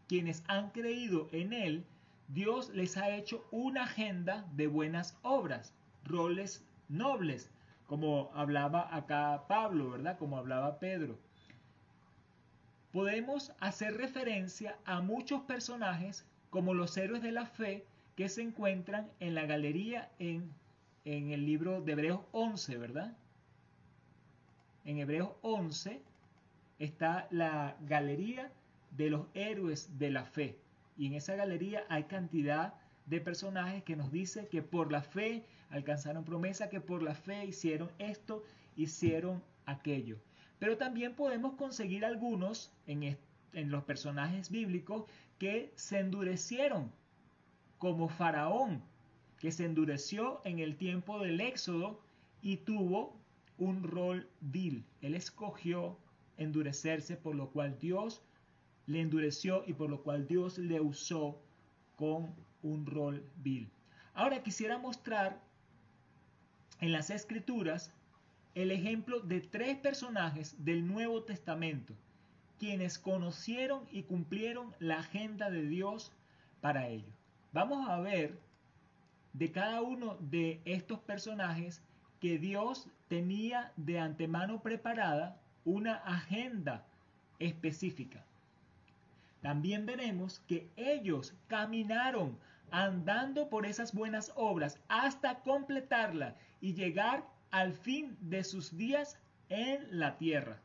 quienes 0.08 0.42
han 0.48 0.70
creído 0.70 1.28
en 1.32 1.52
Él, 1.52 1.84
Dios 2.28 2.70
les 2.70 2.96
ha 2.96 3.10
hecho 3.10 3.44
una 3.50 3.84
agenda 3.84 4.46
de 4.54 4.68
buenas 4.68 5.18
obras, 5.22 5.74
roles 6.04 6.64
nobles, 6.88 7.50
como 7.86 8.30
hablaba 8.34 8.94
acá 8.94 9.44
Pablo, 9.48 9.90
¿verdad? 9.90 10.16
Como 10.18 10.38
hablaba 10.38 10.78
Pedro. 10.78 11.18
Podemos 12.92 13.52
hacer 13.60 13.96
referencia 13.96 14.76
a 14.84 15.00
muchos 15.00 15.42
personajes 15.42 16.24
como 16.50 16.74
los 16.74 16.96
héroes 16.96 17.22
de 17.22 17.32
la 17.32 17.46
fe 17.46 17.84
que 18.16 18.28
se 18.28 18.42
encuentran 18.42 19.08
en 19.20 19.34
la 19.34 19.46
galería 19.46 20.10
en, 20.18 20.52
en 21.04 21.30
el 21.30 21.46
libro 21.46 21.80
de 21.80 21.92
Hebreos 21.92 22.20
11, 22.32 22.76
¿verdad? 22.78 23.16
En 24.84 24.98
Hebreos 24.98 25.30
11 25.42 26.02
está 26.80 27.28
la 27.30 27.76
galería 27.86 28.50
de 28.96 29.10
los 29.10 29.26
héroes 29.34 29.98
de 29.98 30.10
la 30.10 30.24
fe. 30.24 30.58
Y 30.96 31.06
en 31.06 31.14
esa 31.14 31.36
galería 31.36 31.84
hay 31.88 32.04
cantidad 32.04 32.74
de 33.06 33.20
personajes 33.20 33.84
que 33.84 33.96
nos 33.96 34.10
dice 34.10 34.48
que 34.48 34.62
por 34.62 34.90
la 34.90 35.02
fe 35.02 35.44
alcanzaron 35.70 36.24
promesa, 36.24 36.68
que 36.68 36.80
por 36.80 37.02
la 37.02 37.14
fe 37.14 37.44
hicieron 37.46 37.90
esto, 37.98 38.42
hicieron 38.76 39.42
aquello. 39.66 40.18
Pero 40.60 40.76
también 40.76 41.14
podemos 41.14 41.54
conseguir 41.54 42.04
algunos 42.04 42.70
en, 42.86 43.16
los 43.54 43.82
personajes 43.84 44.50
bíblicos 44.50 45.06
que 45.38 45.72
se 45.74 45.98
endurecieron, 45.98 46.92
como 47.78 48.08
Faraón, 48.08 48.82
que 49.38 49.50
se 49.50 49.64
endureció 49.64 50.42
en 50.44 50.58
el 50.58 50.76
tiempo 50.76 51.18
del 51.18 51.40
Éxodo 51.40 51.98
y 52.42 52.58
tuvo 52.58 53.16
un 53.58 53.82
rol 53.82 54.28
vil. 54.40 54.84
Él 55.00 55.14
escogió 55.14 55.96
endurecerse, 56.36 57.16
por 57.16 57.34
lo 57.34 57.48
cual 57.50 57.78
Dios 57.78 58.22
le 58.86 59.00
endureció 59.00 59.64
y 59.66 59.72
por 59.72 59.88
lo 59.88 60.02
cual 60.02 60.26
Dios 60.26 60.58
le 60.58 60.80
usó 60.80 61.40
con 61.96 62.34
un 62.62 62.84
rol 62.84 63.24
vil. 63.42 63.70
Ahora 64.12 64.42
quisiera 64.42 64.76
mostrar 64.76 65.40
en 66.80 66.92
las 66.92 67.08
escrituras 67.08 67.94
el 68.54 68.70
ejemplo 68.70 69.20
de 69.20 69.40
tres 69.40 69.76
personajes 69.78 70.64
del 70.64 70.86
Nuevo 70.86 71.22
Testamento, 71.22 71.94
quienes 72.58 72.98
conocieron 72.98 73.86
y 73.90 74.02
cumplieron 74.02 74.74
la 74.78 74.98
agenda 74.98 75.50
de 75.50 75.62
Dios 75.62 76.12
para 76.60 76.88
ellos. 76.88 77.14
Vamos 77.52 77.88
a 77.88 78.00
ver 78.00 78.38
de 79.32 79.52
cada 79.52 79.80
uno 79.82 80.16
de 80.20 80.60
estos 80.64 80.98
personajes 81.00 81.82
que 82.20 82.38
Dios 82.38 82.88
tenía 83.08 83.72
de 83.76 83.98
antemano 83.98 84.60
preparada 84.60 85.40
una 85.64 85.94
agenda 85.94 86.84
específica. 87.38 88.24
También 89.40 89.86
veremos 89.86 90.40
que 90.46 90.68
ellos 90.76 91.34
caminaron 91.48 92.38
andando 92.70 93.48
por 93.48 93.66
esas 93.66 93.94
buenas 93.94 94.32
obras 94.36 94.78
hasta 94.88 95.40
completarla 95.40 96.36
y 96.60 96.74
llegar 96.74 97.24
al 97.50 97.72
fin 97.74 98.16
de 98.20 98.44
sus 98.44 98.76
días 98.76 99.18
en 99.48 99.98
la 99.98 100.18
tierra. 100.18 100.60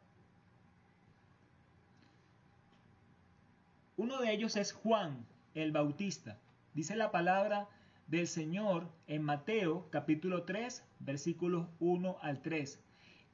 Uno 3.97 4.19
de 4.19 4.31
ellos 4.33 4.55
es 4.55 4.73
Juan 4.73 5.25
el 5.53 5.71
Bautista. 5.71 6.37
Dice 6.73 6.95
la 6.95 7.11
palabra 7.11 7.69
del 8.07 8.27
Señor 8.27 8.87
en 9.07 9.23
Mateo 9.23 9.87
capítulo 9.89 10.43
3 10.43 10.83
versículos 10.99 11.67
1 11.79 12.17
al 12.21 12.41
3. 12.41 12.79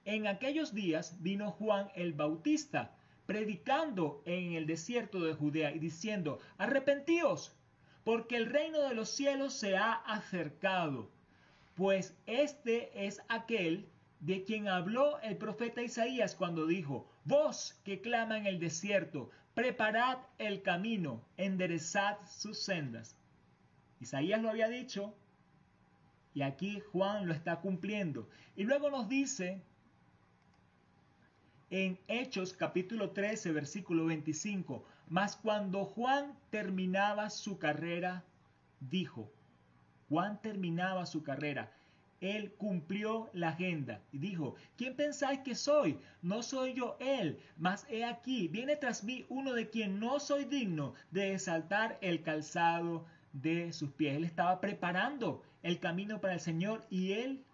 En 0.06 0.28
aquellos 0.28 0.74
días 0.74 1.22
vino 1.22 1.52
Juan 1.52 1.90
el 1.96 2.14
Bautista 2.14 2.96
predicando 3.26 4.22
en 4.26 4.54
el 4.54 4.66
desierto 4.66 5.22
de 5.22 5.34
Judea 5.34 5.72
y 5.72 5.80
diciendo, 5.80 6.40
arrepentíos, 6.58 7.56
porque 8.04 8.36
el 8.36 8.48
reino 8.48 8.82
de 8.82 8.94
los 8.94 9.10
cielos 9.10 9.54
se 9.54 9.78
ha 9.78 9.94
acercado. 9.94 11.10
Pues 11.76 12.16
este 12.26 13.06
es 13.06 13.22
aquel 13.30 13.88
de 14.20 14.44
quien 14.44 14.68
habló 14.68 15.20
el 15.20 15.38
profeta 15.38 15.82
Isaías 15.82 16.36
cuando 16.36 16.66
dijo, 16.66 17.10
Vos 17.24 17.80
que 17.84 18.02
clama 18.02 18.38
en 18.38 18.46
el 18.46 18.60
desierto, 18.60 19.30
preparad 19.54 20.20
el 20.38 20.62
camino, 20.62 21.24
enderezad 21.38 22.18
sus 22.28 22.60
sendas. 22.60 23.16
Isaías 24.00 24.42
lo 24.42 24.50
había 24.50 24.70
dicho 24.70 25.14
y 26.34 26.42
aquí 26.42 26.80
Juan 26.92 27.28
lo 27.28 27.34
está 27.34 27.60
cumpliendo. 27.60 28.28
Y 28.56 28.64
luego 28.64 28.90
nos 28.90 29.08
dice 29.08 29.62
en 31.70 32.00
Hechos 32.08 32.54
capítulo 32.54 33.12
13, 33.12 33.52
versículo 33.52 34.06
25, 34.06 34.84
mas 35.08 35.36
cuando 35.36 35.86
Juan 35.86 36.38
terminaba 36.50 37.30
su 37.30 37.60
carrera, 37.60 38.24
dijo, 38.80 39.32
Juan 40.12 40.42
terminaba 40.42 41.06
su 41.06 41.24
carrera, 41.24 41.72
él 42.20 42.52
cumplió 42.58 43.30
la 43.32 43.48
agenda 43.48 44.02
y 44.12 44.18
dijo, 44.18 44.56
¿quién 44.76 44.94
pensáis 44.94 45.40
que 45.40 45.56
soy? 45.56 45.98
No 46.22 46.44
soy 46.44 46.74
yo 46.74 46.98
él, 47.00 47.40
mas 47.56 47.88
he 47.90 48.04
aquí, 48.04 48.50
viene 48.50 48.76
tras 48.76 49.06
mí 49.06 49.26
uno 49.30 49.54
de 49.54 49.70
quien 49.70 50.02
no 50.02 50.20
soy 50.20 50.44
digno 50.44 50.96
de 51.12 51.40
saltar 51.40 51.98
el 52.02 52.24
calzado 52.24 53.06
de 53.32 53.72
sus 53.72 53.90
pies. 53.92 54.18
Él 54.18 54.26
estaba 54.26 54.60
preparando 54.60 55.42
el 55.64 55.80
camino 55.80 56.20
para 56.20 56.34
el 56.34 56.42
Señor 56.42 56.86
y 56.90 57.14
él 57.14 57.46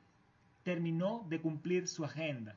terminó 0.64 1.28
de 1.30 1.40
cumplir 1.40 1.88
su 1.88 2.06
agenda. 2.06 2.56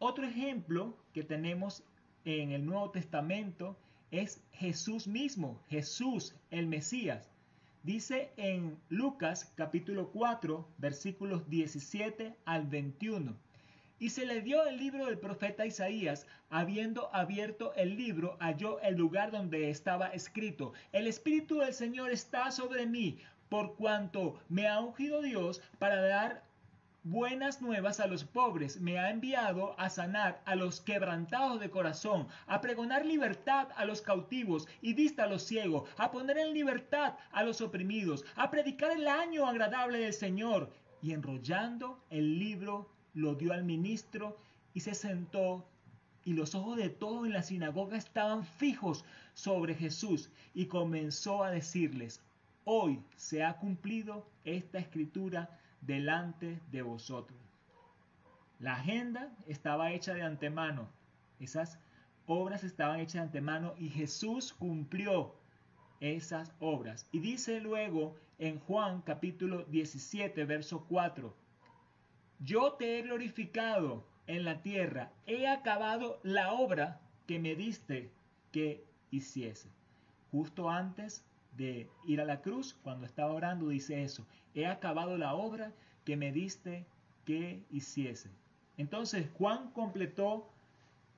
Otro 0.00 0.26
ejemplo 0.26 0.96
que 1.14 1.22
tenemos 1.22 1.84
en 2.24 2.50
el 2.50 2.66
Nuevo 2.66 2.90
Testamento 2.90 3.76
es 4.10 4.42
Jesús 4.50 5.06
mismo, 5.06 5.62
Jesús 5.68 6.34
el 6.50 6.66
Mesías. 6.66 7.30
Dice 7.88 8.30
en 8.36 8.78
Lucas 8.90 9.50
capítulo 9.54 10.10
4 10.10 10.74
versículos 10.76 11.48
17 11.48 12.36
al 12.44 12.66
21. 12.66 13.34
Y 13.98 14.10
se 14.10 14.26
le 14.26 14.42
dio 14.42 14.66
el 14.66 14.76
libro 14.76 15.06
del 15.06 15.18
profeta 15.18 15.64
Isaías, 15.64 16.26
habiendo 16.50 17.08
abierto 17.14 17.72
el 17.76 17.96
libro, 17.96 18.36
halló 18.40 18.78
el 18.80 18.96
lugar 18.96 19.30
donde 19.30 19.70
estaba 19.70 20.08
escrito, 20.08 20.74
El 20.92 21.06
Espíritu 21.06 21.60
del 21.60 21.72
Señor 21.72 22.10
está 22.10 22.50
sobre 22.50 22.84
mí, 22.84 23.20
por 23.48 23.74
cuanto 23.76 24.38
me 24.50 24.68
ha 24.68 24.80
ungido 24.80 25.22
Dios 25.22 25.62
para 25.78 26.02
dar 26.02 26.42
buenas 27.10 27.62
nuevas 27.62 28.00
a 28.00 28.06
los 28.06 28.24
pobres, 28.24 28.80
me 28.80 28.98
ha 28.98 29.10
enviado 29.10 29.74
a 29.80 29.88
sanar 29.88 30.42
a 30.44 30.54
los 30.54 30.82
quebrantados 30.82 31.58
de 31.58 31.70
corazón, 31.70 32.28
a 32.46 32.60
pregonar 32.60 33.06
libertad 33.06 33.68
a 33.76 33.86
los 33.86 34.02
cautivos 34.02 34.68
y 34.82 34.92
vista 34.92 35.24
a 35.24 35.26
los 35.26 35.42
ciegos, 35.42 35.88
a 35.96 36.10
poner 36.10 36.36
en 36.36 36.52
libertad 36.52 37.14
a 37.32 37.44
los 37.44 37.62
oprimidos, 37.62 38.26
a 38.36 38.50
predicar 38.50 38.90
el 38.90 39.08
año 39.08 39.46
agradable 39.46 40.00
del 40.00 40.12
Señor. 40.12 40.70
Y 41.00 41.12
enrollando 41.12 42.04
el 42.10 42.38
libro, 42.38 42.90
lo 43.14 43.34
dio 43.34 43.54
al 43.54 43.64
ministro 43.64 44.36
y 44.74 44.80
se 44.80 44.94
sentó 44.94 45.66
y 46.24 46.34
los 46.34 46.54
ojos 46.54 46.76
de 46.76 46.90
todos 46.90 47.26
en 47.26 47.32
la 47.32 47.42
sinagoga 47.42 47.96
estaban 47.96 48.44
fijos 48.44 49.02
sobre 49.32 49.74
Jesús 49.74 50.30
y 50.52 50.66
comenzó 50.66 51.42
a 51.42 51.50
decirles, 51.50 52.20
hoy 52.64 53.02
se 53.16 53.42
ha 53.42 53.56
cumplido 53.56 54.28
esta 54.44 54.78
escritura 54.78 55.58
delante 55.80 56.60
de 56.70 56.82
vosotros. 56.82 57.38
La 58.58 58.74
agenda 58.74 59.32
estaba 59.46 59.92
hecha 59.92 60.14
de 60.14 60.22
antemano, 60.22 60.88
esas 61.38 61.78
obras 62.26 62.64
estaban 62.64 63.00
hechas 63.00 63.14
de 63.14 63.20
antemano 63.20 63.74
y 63.78 63.88
Jesús 63.88 64.52
cumplió 64.52 65.34
esas 66.00 66.52
obras. 66.60 67.08
Y 67.12 67.20
dice 67.20 67.60
luego 67.60 68.16
en 68.38 68.58
Juan 68.60 69.02
capítulo 69.02 69.64
17, 69.64 70.44
verso 70.44 70.84
4, 70.88 71.34
yo 72.40 72.72
te 72.74 72.98
he 72.98 73.02
glorificado 73.02 74.04
en 74.26 74.44
la 74.44 74.62
tierra, 74.62 75.10
he 75.26 75.48
acabado 75.48 76.20
la 76.22 76.52
obra 76.52 77.00
que 77.26 77.38
me 77.38 77.54
diste 77.56 78.10
que 78.52 78.84
hiciese. 79.10 79.70
Justo 80.30 80.68
antes 80.68 81.24
de 81.58 81.90
ir 82.06 82.20
a 82.20 82.24
la 82.24 82.40
cruz, 82.40 82.78
cuando 82.82 83.04
estaba 83.04 83.34
orando, 83.34 83.68
dice 83.68 84.02
eso, 84.02 84.26
he 84.54 84.66
acabado 84.66 85.18
la 85.18 85.34
obra 85.34 85.74
que 86.04 86.16
me 86.16 86.32
diste 86.32 86.86
que 87.26 87.62
hiciese. 87.70 88.30
Entonces 88.78 89.26
Juan 89.36 89.70
completó 89.72 90.48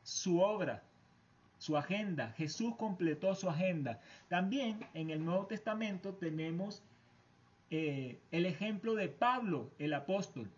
su 0.02 0.40
obra, 0.40 0.82
su 1.59 1.76
agenda, 1.76 2.32
Jesús 2.38 2.75
completó 2.76 3.35
su 3.35 3.49
agenda. 3.49 4.00
También 4.28 4.80
en 4.94 5.11
el 5.11 5.25
Nuevo 5.25 5.47
Testamento 5.47 6.14
tenemos 6.14 6.82
eh, 7.70 8.18
el 8.32 8.47
ejemplo 8.47 8.94
de 8.94 9.09
Pablo, 9.09 9.70
el 9.78 9.92
apóstol. 9.92 10.50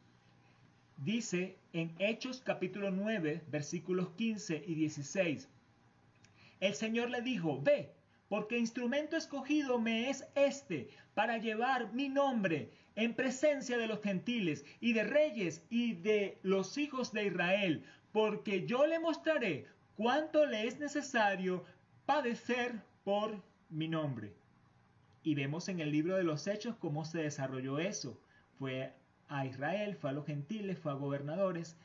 Dice 0.98 1.58
en 1.72 1.92
Hechos 1.98 2.40
capítulo 2.40 2.92
9, 2.92 3.42
versículos 3.50 4.10
15 4.10 4.62
y 4.64 4.74
16, 4.74 5.48
el 6.60 6.74
Señor 6.74 7.10
le 7.10 7.20
dijo, 7.20 7.60
ve, 7.60 7.90
porque 8.32 8.56
instrumento 8.56 9.14
escogido 9.18 9.78
me 9.78 10.08
es 10.08 10.26
este 10.34 10.88
para 11.12 11.36
llevar 11.36 11.92
mi 11.92 12.08
nombre 12.08 12.70
en 12.96 13.12
presencia 13.12 13.76
de 13.76 13.86
los 13.86 14.00
gentiles 14.00 14.64
y 14.80 14.94
de 14.94 15.04
reyes 15.04 15.62
y 15.68 15.92
de 15.92 16.38
los 16.42 16.78
hijos 16.78 17.12
de 17.12 17.26
Israel, 17.26 17.84
porque 18.10 18.64
yo 18.64 18.86
le 18.86 18.98
mostraré 19.00 19.66
cuánto 19.98 20.46
le 20.46 20.66
es 20.66 20.78
necesario 20.78 21.62
padecer 22.06 22.80
por 23.04 23.38
mi 23.68 23.86
nombre. 23.86 24.32
Y 25.22 25.34
vemos 25.34 25.68
en 25.68 25.80
el 25.80 25.92
libro 25.92 26.16
de 26.16 26.24
los 26.24 26.46
Hechos 26.46 26.74
cómo 26.76 27.04
se 27.04 27.18
desarrolló 27.18 27.80
eso. 27.80 28.18
Fue 28.58 28.94
a 29.28 29.44
Israel, 29.44 29.94
fue 29.94 30.08
a 30.08 30.14
los 30.14 30.24
gentiles, 30.24 30.78
fue 30.78 30.92
a 30.92 30.94
gobernadores 30.94 31.76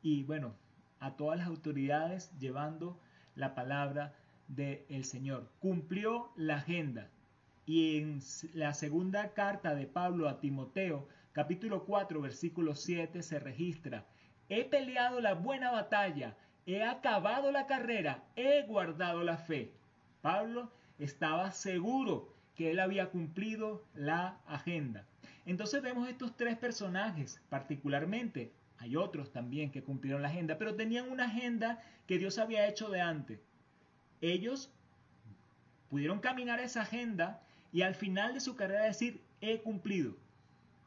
y 0.00 0.22
bueno, 0.22 0.54
a 1.00 1.16
todas 1.16 1.40
las 1.40 1.48
autoridades 1.48 2.30
llevando 2.38 2.96
la 3.34 3.56
palabra 3.56 4.14
del 4.48 5.04
Señor. 5.04 5.50
Cumplió 5.60 6.32
la 6.36 6.56
agenda. 6.56 7.08
Y 7.66 7.98
en 7.98 8.20
la 8.54 8.72
segunda 8.72 9.34
carta 9.34 9.74
de 9.74 9.86
Pablo 9.86 10.28
a 10.28 10.40
Timoteo, 10.40 11.06
capítulo 11.32 11.84
4, 11.84 12.20
versículo 12.22 12.74
7, 12.74 13.22
se 13.22 13.38
registra, 13.38 14.06
he 14.48 14.64
peleado 14.64 15.20
la 15.20 15.34
buena 15.34 15.70
batalla, 15.70 16.36
he 16.66 16.82
acabado 16.82 17.52
la 17.52 17.66
carrera, 17.66 18.24
he 18.36 18.62
guardado 18.62 19.22
la 19.22 19.36
fe. 19.36 19.74
Pablo 20.22 20.72
estaba 20.98 21.52
seguro 21.52 22.34
que 22.54 22.70
él 22.70 22.80
había 22.80 23.10
cumplido 23.10 23.84
la 23.94 24.40
agenda. 24.46 25.06
Entonces 25.44 25.82
vemos 25.82 26.08
estos 26.08 26.36
tres 26.36 26.56
personajes, 26.56 27.40
particularmente, 27.50 28.52
hay 28.78 28.96
otros 28.96 29.32
también 29.32 29.70
que 29.70 29.82
cumplieron 29.82 30.22
la 30.22 30.28
agenda, 30.28 30.56
pero 30.56 30.74
tenían 30.74 31.10
una 31.10 31.24
agenda 31.24 31.82
que 32.06 32.18
Dios 32.18 32.38
había 32.38 32.66
hecho 32.68 32.88
de 32.88 33.00
antes 33.00 33.40
ellos 34.20 34.70
pudieron 35.90 36.20
caminar 36.20 36.60
esa 36.60 36.82
agenda 36.82 37.40
y 37.72 37.82
al 37.82 37.94
final 37.94 38.34
de 38.34 38.40
su 38.40 38.56
carrera 38.56 38.84
decir, 38.84 39.20
he 39.40 39.60
cumplido, 39.60 40.14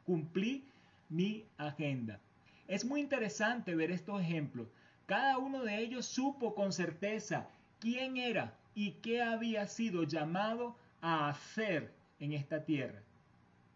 cumplí 0.06 0.64
mi 1.10 1.46
agenda. 1.58 2.20
Es 2.68 2.86
muy 2.86 3.02
interesante 3.02 3.76
ver 3.76 3.92
estos 3.92 4.22
ejemplos. 4.22 4.68
Cada 5.06 5.38
uno 5.38 5.64
de 5.64 5.80
ellos 5.80 6.06
supo 6.06 6.56
con 6.56 6.72
certeza 6.72 7.48
quién 7.80 8.18
era 8.18 8.56
y 8.76 8.92
qué 8.94 9.22
había 9.22 9.68
sido 9.68 10.04
llamado 10.04 10.76
a 11.02 11.30
hacer 11.30 11.92
en 12.20 12.34
esta 12.34 12.64
tierra. 12.64 13.02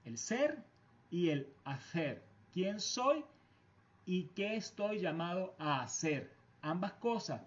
El 0.06 0.18
ser 0.18 0.64
y 1.12 1.30
el 1.30 1.48
hacer. 1.66 2.24
¿Quién 2.54 2.80
soy 2.80 3.26
y 4.06 4.26
qué 4.36 4.56
estoy 4.56 5.00
llamado 5.00 5.56
a 5.60 5.82
hacer? 5.82 6.32
Ambas 6.62 6.94
cosas 6.94 7.42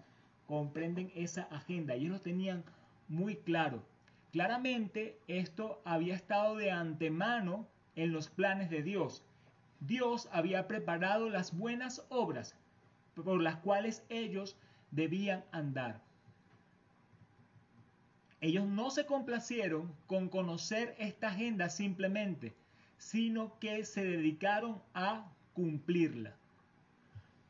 comprenden 0.49 1.11
esa 1.13 1.43
agenda. 1.51 1.93
Ellos 1.93 2.13
lo 2.13 2.21
tenían 2.21 2.63
muy 3.07 3.35
claro. 3.35 3.83
Claramente 4.31 5.19
esto 5.27 5.79
había 5.85 6.15
estado 6.15 6.55
de 6.55 6.71
antemano 6.71 7.67
en 7.95 8.11
los 8.11 8.29
planes 8.29 8.71
de 8.71 8.81
Dios. 8.81 9.23
Dios 9.79 10.27
había 10.31 10.67
preparado 10.67 11.29
las 11.29 11.55
buenas 11.55 12.03
obras 12.09 12.55
por 13.13 13.39
las 13.39 13.57
cuales 13.57 14.03
ellos 14.09 14.57
debían 14.89 15.45
andar. 15.51 16.01
Ellos 18.41 18.65
no 18.65 18.89
se 18.89 19.05
complacieron 19.05 19.93
con 20.07 20.29
conocer 20.29 20.95
esta 20.97 21.27
agenda 21.27 21.69
simplemente, 21.69 22.55
sino 22.97 23.59
que 23.59 23.85
se 23.85 24.03
dedicaron 24.03 24.81
a 24.95 25.31
cumplirla 25.53 26.38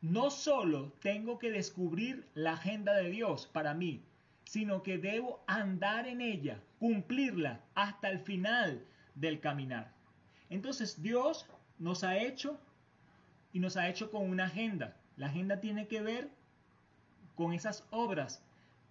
no 0.02 0.32
solo 0.32 0.94
tengo 1.02 1.40
que 1.40 1.52
descubrir 1.52 2.26
la 2.34 2.54
agenda 2.54 2.94
de 2.94 3.10
Dios 3.10 3.48
para 3.48 3.74
mí, 3.74 4.02
sino 4.46 4.82
que 4.82 4.98
debo 4.98 5.44
andar 5.48 6.08
en 6.08 6.22
ella, 6.22 6.62
cumplirla 6.80 7.62
hasta 7.76 8.10
el 8.10 8.20
final 8.20 8.86
del 9.16 9.40
caminar. 9.40 9.92
Entonces 10.50 11.02
Dios 11.02 11.46
nos 11.78 12.04
ha 12.04 12.18
hecho 12.18 12.60
y 13.52 13.60
nos 13.60 13.78
ha 13.78 13.90
hecho 13.90 14.10
con 14.10 14.30
una 14.30 14.46
agenda. 14.46 14.96
La 15.18 15.28
agenda 15.28 15.60
tiene 15.60 15.88
que 15.88 16.02
ver 16.02 16.30
con 17.36 17.54
esas 17.54 17.84
obras 17.92 18.42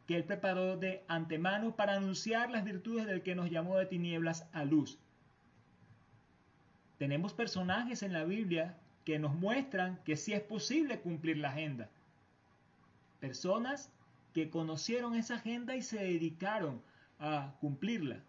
que 0.07 0.17
Él 0.17 0.25
preparó 0.25 0.77
de 0.77 1.05
antemano 1.09 1.75
para 1.75 1.95
anunciar 1.95 2.51
las 2.51 2.65
virtudes 2.65 3.07
del 3.07 3.23
que 3.23 3.35
nos 3.35 3.51
llamó 3.51 3.77
de 3.77 3.87
tinieblas 3.87 4.47
a 4.53 4.65
luz. 4.65 4.99
Tenemos 6.99 7.33
personajes 7.35 8.03
en 8.03 8.13
la 8.13 8.25
Biblia 8.25 8.77
que 9.09 9.19
nos 9.19 9.35
muestran 9.35 9.99
que 10.05 10.17
sí 10.17 10.35
es 10.35 10.43
posible 10.43 11.01
cumplir 11.01 11.39
la 11.39 11.49
agenda. 11.49 11.89
Personas 13.21 13.91
que 14.35 14.51
conocieron 14.51 15.15
esa 15.15 15.37
agenda 15.37 15.75
y 15.75 15.81
se 15.81 15.97
dedicaron 15.97 16.83
a 17.19 17.55
cumplirla, 17.59 18.21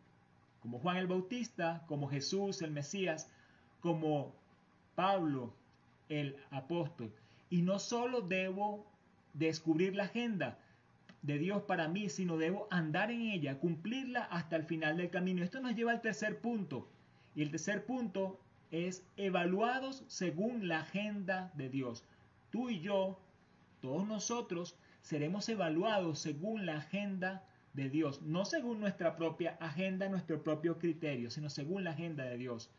como 0.61 0.79
Juan 0.79 0.95
el 0.95 1.07
Bautista, 1.07 1.83
como 1.89 2.07
Jesús 2.07 2.61
el 2.61 2.71
Mesías, 2.71 3.29
como 3.81 4.33
Pablo 4.95 5.53
el 6.07 6.37
apóstol. 6.49 7.11
Y 7.49 7.61
no 7.61 7.77
solo 7.77 8.21
debo 8.21 8.87
descubrir 9.33 9.97
la 9.97 10.05
agenda 10.05 10.59
de 11.23 11.39
Dios 11.39 11.61
para 11.63 11.89
mí, 11.89 12.07
sino 12.07 12.37
debo 12.37 12.69
andar 12.71 13.11
en 13.11 13.23
ella, 13.23 13.59
cumplirla 13.59 14.23
hasta 14.23 14.55
el 14.55 14.63
final 14.63 14.95
del 14.95 15.09
camino. 15.09 15.43
Esto 15.43 15.59
nos 15.59 15.75
lleva 15.75 15.91
al 15.91 15.99
tercer 15.99 16.39
punto. 16.39 16.87
Y 17.35 17.41
el 17.41 17.51
tercer 17.51 17.85
punto 17.85 18.39
es 18.71 19.03
evaluados 19.17 20.03
según 20.07 20.67
la 20.67 20.81
agenda 20.81 21.51
de 21.55 21.69
Dios. 21.69 22.03
Tú 22.51 22.69
y 22.69 22.79
yo, 22.81 23.19
todos 23.81 24.07
nosotros, 24.07 24.75
seremos 25.01 25.49
evaluados 25.49 26.19
según 26.19 26.65
la 26.65 26.77
agenda 26.77 27.43
de 27.73 27.89
Dios, 27.89 28.21
no 28.21 28.45
según 28.45 28.79
nuestra 28.79 29.15
propia 29.15 29.57
agenda, 29.59 30.09
nuestro 30.09 30.43
propio 30.43 30.77
criterio, 30.77 31.29
sino 31.29 31.49
según 31.49 31.83
la 31.83 31.91
agenda 31.91 32.25
de 32.25 32.37
Dios. 32.37 32.69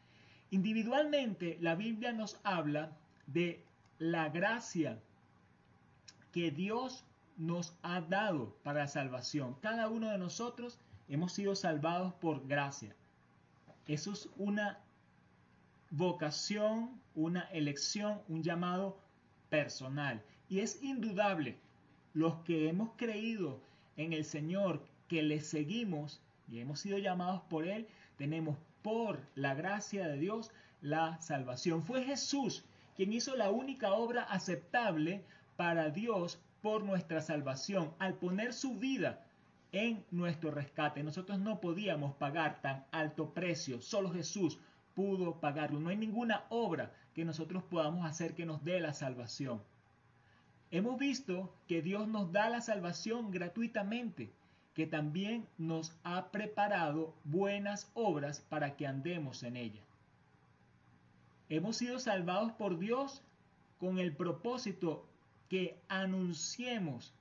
Individualmente, 0.50 1.58
la 1.60 1.74
Biblia 1.74 2.12
nos 2.12 2.40
habla 2.42 2.96
de 3.26 3.64
la 3.98 4.28
gracia 4.28 4.98
que 6.32 6.50
Dios 6.50 7.04
nos 7.36 7.74
ha 7.82 8.00
dado 8.00 8.56
para 8.62 8.80
la 8.80 8.88
salvación. 8.88 9.56
Cada 9.60 9.88
uno 9.88 10.10
de 10.10 10.18
nosotros 10.18 10.78
hemos 11.08 11.32
sido 11.32 11.54
salvados 11.54 12.12
por 12.14 12.46
gracia. 12.46 12.94
Eso 13.86 14.12
es 14.12 14.28
una 14.36 14.78
vocación, 15.90 17.00
una 17.14 17.42
elección, 17.50 18.22
un 18.28 18.42
llamado 18.42 19.00
personal. 19.48 20.22
Y 20.48 20.60
es 20.60 20.82
indudable, 20.82 21.58
los 22.14 22.36
que 22.44 22.68
hemos 22.68 22.90
creído 22.96 23.60
en 23.96 24.12
el 24.12 24.24
Señor, 24.24 24.84
que 25.08 25.22
le 25.22 25.40
seguimos 25.40 26.22
y 26.48 26.60
hemos 26.60 26.80
sido 26.80 26.98
llamados 26.98 27.42
por 27.42 27.66
Él, 27.66 27.88
tenemos 28.16 28.56
por 28.82 29.20
la 29.34 29.54
gracia 29.54 30.08
de 30.08 30.18
Dios 30.18 30.50
la 30.80 31.20
salvación. 31.20 31.82
Fue 31.82 32.04
Jesús 32.04 32.64
quien 32.96 33.12
hizo 33.12 33.36
la 33.36 33.50
única 33.50 33.92
obra 33.92 34.22
aceptable 34.22 35.24
para 35.56 35.90
Dios 35.90 36.40
por 36.60 36.84
nuestra 36.84 37.20
salvación, 37.20 37.94
al 37.98 38.14
poner 38.14 38.52
su 38.52 38.78
vida 38.78 39.24
en 39.72 40.04
nuestro 40.10 40.50
rescate. 40.50 41.02
Nosotros 41.02 41.38
no 41.38 41.60
podíamos 41.60 42.14
pagar 42.16 42.60
tan 42.60 42.84
alto 42.90 43.32
precio, 43.32 43.80
solo 43.80 44.10
Jesús 44.10 44.58
pudo 44.94 45.40
pagarlo. 45.40 45.80
No 45.80 45.88
hay 45.88 45.96
ninguna 45.96 46.44
obra 46.48 46.92
que 47.14 47.24
nosotros 47.24 47.62
podamos 47.62 48.06
hacer 48.06 48.34
que 48.34 48.46
nos 48.46 48.64
dé 48.64 48.80
la 48.80 48.92
salvación. 48.92 49.62
Hemos 50.70 50.98
visto 50.98 51.52
que 51.66 51.82
Dios 51.82 52.06
nos 52.06 52.32
da 52.32 52.48
la 52.48 52.60
salvación 52.60 53.30
gratuitamente, 53.30 54.32
que 54.74 54.86
también 54.86 55.46
nos 55.58 55.96
ha 56.04 56.30
preparado 56.30 57.14
buenas 57.24 57.90
obras 57.94 58.40
para 58.40 58.76
que 58.76 58.86
andemos 58.86 59.42
en 59.42 59.56
ella. 59.56 59.82
Hemos 61.48 61.76
sido 61.76 61.98
salvados 61.98 62.52
por 62.52 62.78
Dios 62.78 63.22
con 63.78 63.98
el 63.98 64.14
propósito 64.14 65.04
que 65.48 65.76
anunciemos 65.88 67.12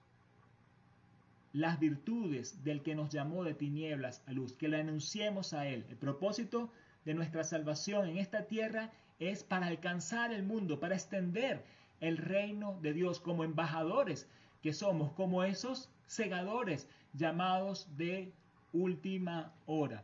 las 1.51 1.79
virtudes 1.79 2.63
del 2.63 2.84
que 2.84 2.93
nos 2.93 3.10
llamó 3.10 3.43
de 3.43 3.55
tinieblas 3.55 4.21
a 4.27 4.34
luz, 4.34 4.53
que 4.53 4.67
le 4.67 4.79
anunciemos 4.79 5.53
a 5.53 5.67
Él. 5.67 5.86
El 5.89 5.97
propósito 5.97 6.69
de 7.10 7.15
nuestra 7.15 7.43
salvación 7.43 8.08
en 8.08 8.19
esta 8.19 8.45
tierra 8.45 8.91
es 9.17 9.43
para 9.43 9.65
alcanzar 9.65 10.32
el 10.32 10.43
mundo, 10.43 10.80
para 10.80 10.93
extender 10.93 11.65
el 12.02 12.17
reino 12.17 12.78
de 12.84 12.93
Dios 12.93 13.19
como 13.19 13.43
embajadores 13.43 14.30
que 14.62 14.74
somos, 14.74 15.12
como 15.13 15.43
esos 15.43 15.89
segadores 16.06 16.88
llamados 17.13 17.88
de 17.98 18.32
última 18.74 19.52
hora. 19.65 20.04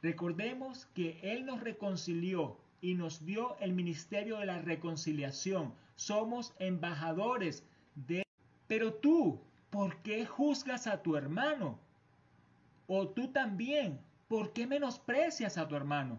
Recordemos 0.00 0.86
que 0.94 1.20
Él 1.22 1.44
nos 1.44 1.60
reconcilió 1.60 2.56
y 2.80 2.94
nos 2.94 3.26
dio 3.26 3.58
el 3.60 3.74
ministerio 3.74 4.38
de 4.38 4.46
la 4.46 4.58
reconciliación. 4.58 5.74
Somos 5.94 6.54
embajadores 6.58 7.64
de... 7.96 8.22
Pero 8.66 8.94
tú, 8.94 9.42
¿por 9.68 9.98
qué 9.98 10.24
juzgas 10.24 10.86
a 10.86 11.02
tu 11.02 11.16
hermano? 11.16 11.78
O 12.86 13.08
tú 13.08 13.28
también, 13.28 14.00
¿por 14.26 14.54
qué 14.54 14.66
menosprecias 14.66 15.58
a 15.58 15.68
tu 15.68 15.76
hermano? 15.76 16.18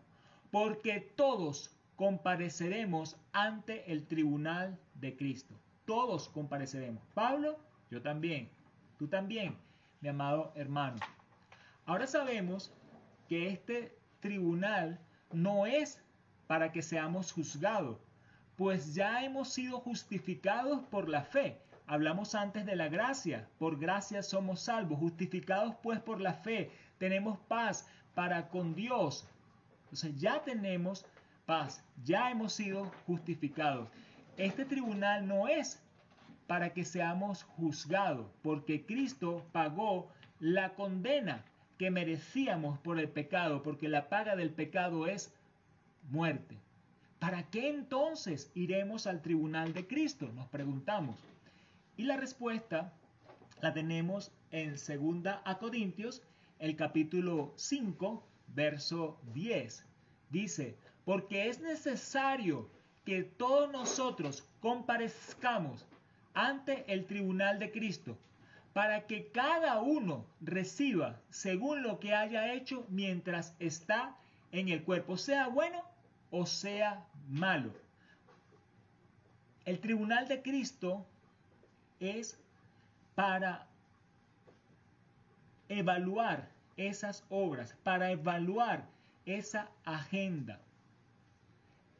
Porque 0.52 1.00
todos 1.16 1.76
compareceremos 1.96 3.18
ante 3.34 3.92
el 3.92 4.06
tribunal 4.08 4.80
de 4.96 5.16
Cristo. 5.16 5.56
Todos 5.86 6.30
compareceremos. 6.30 7.04
Pablo, 7.14 7.60
yo 7.90 8.02
también. 8.02 8.50
Tú 8.98 9.08
también, 9.08 9.56
mi 10.02 10.10
amado 10.10 10.52
hermano. 10.56 10.98
Ahora 11.86 12.08
sabemos 12.08 12.74
que 13.28 13.50
este 13.50 13.98
tribunal 14.20 15.00
no 15.32 15.66
es 15.66 16.02
para 16.48 16.72
que 16.72 16.82
seamos 16.82 17.32
juzgados, 17.32 17.98
pues 18.56 18.96
ya 18.96 19.24
hemos 19.24 19.50
sido 19.54 19.80
justificados 19.80 20.84
por 20.86 21.10
la 21.10 21.24
fe. 21.24 21.62
Hablamos 21.86 22.36
antes 22.36 22.66
de 22.66 22.76
la 22.76 22.90
gracia, 22.90 23.48
por 23.60 23.80
gracia 23.80 24.24
somos 24.24 24.62
salvos, 24.62 25.00
justificados 25.00 25.76
pues 25.84 26.00
por 26.00 26.20
la 26.20 26.34
fe, 26.34 26.72
tenemos 26.98 27.38
paz 27.48 27.88
para 28.16 28.50
con 28.50 28.76
Dios. 28.76 29.28
Entonces 29.88 30.20
ya 30.20 30.44
tenemos 30.44 31.06
paz, 31.46 31.82
ya 32.04 32.30
hemos 32.30 32.54
sido 32.54 32.92
justificados. 33.06 33.88
Este 34.36 34.66
tribunal 34.66 35.26
no 35.28 35.48
es 35.48 35.82
para 36.46 36.74
que 36.74 36.84
seamos 36.84 37.44
juzgados, 37.44 38.28
porque 38.42 38.86
Cristo 38.86 39.46
pagó 39.54 40.10
la 40.40 40.76
condena 40.76 41.46
que 41.78 41.90
merecíamos 41.90 42.78
por 42.80 43.00
el 43.00 43.08
pecado, 43.08 43.64
porque 43.64 43.88
la 43.88 44.10
paga 44.10 44.36
del 44.36 44.50
pecado 44.50 45.08
es 45.08 45.34
muerte. 46.10 46.58
¿Para 47.20 47.44
qué 47.44 47.70
entonces 47.70 48.52
iremos 48.56 49.08
al 49.08 49.22
tribunal 49.22 49.74
de 49.74 49.88
Cristo? 49.88 50.30
Nos 50.36 50.48
preguntamos. 50.48 51.18
Y 51.96 52.04
la 52.04 52.18
respuesta 52.18 52.94
la 53.62 53.74
tenemos 53.74 54.32
en 54.52 54.72
2 54.72 55.40
a 55.44 55.58
Corintios, 55.58 56.22
el 56.60 56.76
capítulo 56.76 57.54
5, 57.56 58.24
verso 58.48 59.20
10. 59.34 59.84
Dice, 60.30 60.76
porque 61.06 61.48
es 61.48 61.60
necesario 61.62 62.70
que 63.06 63.24
todos 63.24 63.72
nosotros 63.72 64.44
comparezcamos 64.60 65.86
ante 66.34 66.84
el 66.92 67.06
tribunal 67.06 67.58
de 67.60 67.72
Cristo, 67.72 68.18
para 68.74 69.08
que 69.08 69.32
cada 69.32 69.80
uno 69.82 70.26
reciba 70.42 71.20
según 71.30 71.82
lo 71.82 72.00
que 72.00 72.14
haya 72.14 72.54
hecho 72.54 72.86
mientras 72.90 73.56
está 73.60 74.16
en 74.52 74.70
el 74.70 74.84
cuerpo, 74.84 75.18
sea 75.18 75.48
bueno 75.48 75.82
o 76.30 76.46
sea 76.46 77.06
malo. 77.28 77.74
El 79.66 79.80
tribunal 79.80 80.28
de 80.28 80.42
Cristo 80.42 81.06
es 82.00 82.40
para 83.16 83.68
evaluar 85.70 86.50
esas 86.78 87.26
obras, 87.30 87.76
para 87.84 88.12
evaluar 88.12 88.88
esa 89.26 89.70
agenda. 89.84 90.62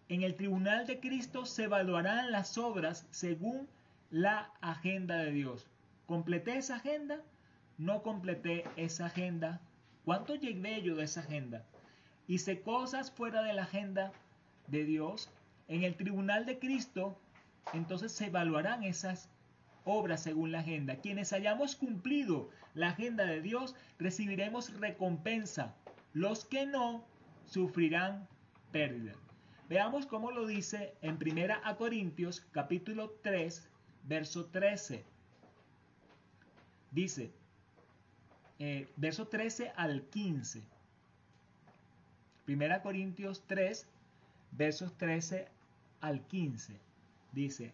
En 0.10 0.22
el 0.22 0.36
tribunal 0.36 0.88
de 0.88 1.00
Cristo 1.00 1.46
se 1.46 1.66
evaluarán 1.66 2.32
las 2.32 2.58
obras 2.58 3.06
según 3.12 3.68
la 4.10 4.52
agenda 4.62 5.18
de 5.18 5.32
Dios. 5.32 5.68
¿Completé 6.06 6.58
esa 6.58 6.78
agenda? 6.78 7.22
¿No 7.78 8.02
completé 8.04 8.64
esa 8.78 9.08
agenda? 9.08 9.60
¿Cuánto 10.06 10.36
llegué 10.36 10.82
yo 10.82 10.96
de 10.96 11.04
esa 11.04 11.20
agenda? 11.20 11.66
Hice 12.28 12.62
cosas 12.62 13.12
fuera 13.12 13.44
de 13.44 13.54
la 13.54 13.64
agenda 13.64 14.14
de 14.68 14.86
Dios. 14.86 15.30
En 15.68 15.84
el 15.84 15.96
tribunal 15.96 16.46
de 16.46 16.60
Cristo, 16.60 17.20
entonces 17.74 18.14
se 18.14 18.28
evaluarán 18.28 18.84
esas 18.84 19.30
obras 19.88 20.24
según 20.24 20.52
la 20.52 20.60
agenda. 20.60 20.98
Quienes 20.98 21.34
hayamos 21.34 21.76
cumplido 21.76 22.50
la 22.74 22.90
agenda 22.90 23.26
de 23.26 23.42
Dios, 23.42 23.76
recibiremos 24.00 24.78
recompensa. 24.80 25.76
Los 26.14 26.46
que 26.46 26.66
no, 26.66 27.04
sufrirán 27.46 28.28
pérdida. 28.72 29.14
Veamos 29.70 30.06
cómo 30.06 30.32
lo 30.32 30.46
dice 30.46 30.94
en 31.02 31.18
Primera 31.18 31.62
a 31.64 31.76
Corintios 31.76 32.42
capítulo 32.52 33.12
3, 33.22 33.70
verso 34.04 34.46
13. 34.46 35.04
Dice, 36.92 37.32
eh, 38.60 38.88
verso 38.96 39.28
13 39.28 39.74
al 39.76 40.04
15. 40.04 40.64
Primera 42.46 42.82
Corintios 42.82 43.44
3, 43.48 43.86
versos 44.52 44.98
13 44.98 45.50
al 46.00 46.26
15. 46.28 46.80
Dice, 47.34 47.74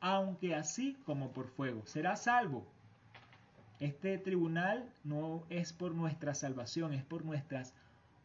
aunque 0.00 0.54
así 0.54 0.96
como 1.04 1.32
por 1.32 1.48
fuego. 1.48 1.86
Será 1.86 2.16
salvo. 2.16 2.66
Este 3.78 4.18
tribunal 4.18 4.92
no 5.04 5.44
es 5.48 5.72
por 5.72 5.94
nuestra 5.94 6.34
salvación, 6.34 6.92
es 6.92 7.04
por 7.04 7.24
nuestras 7.24 7.74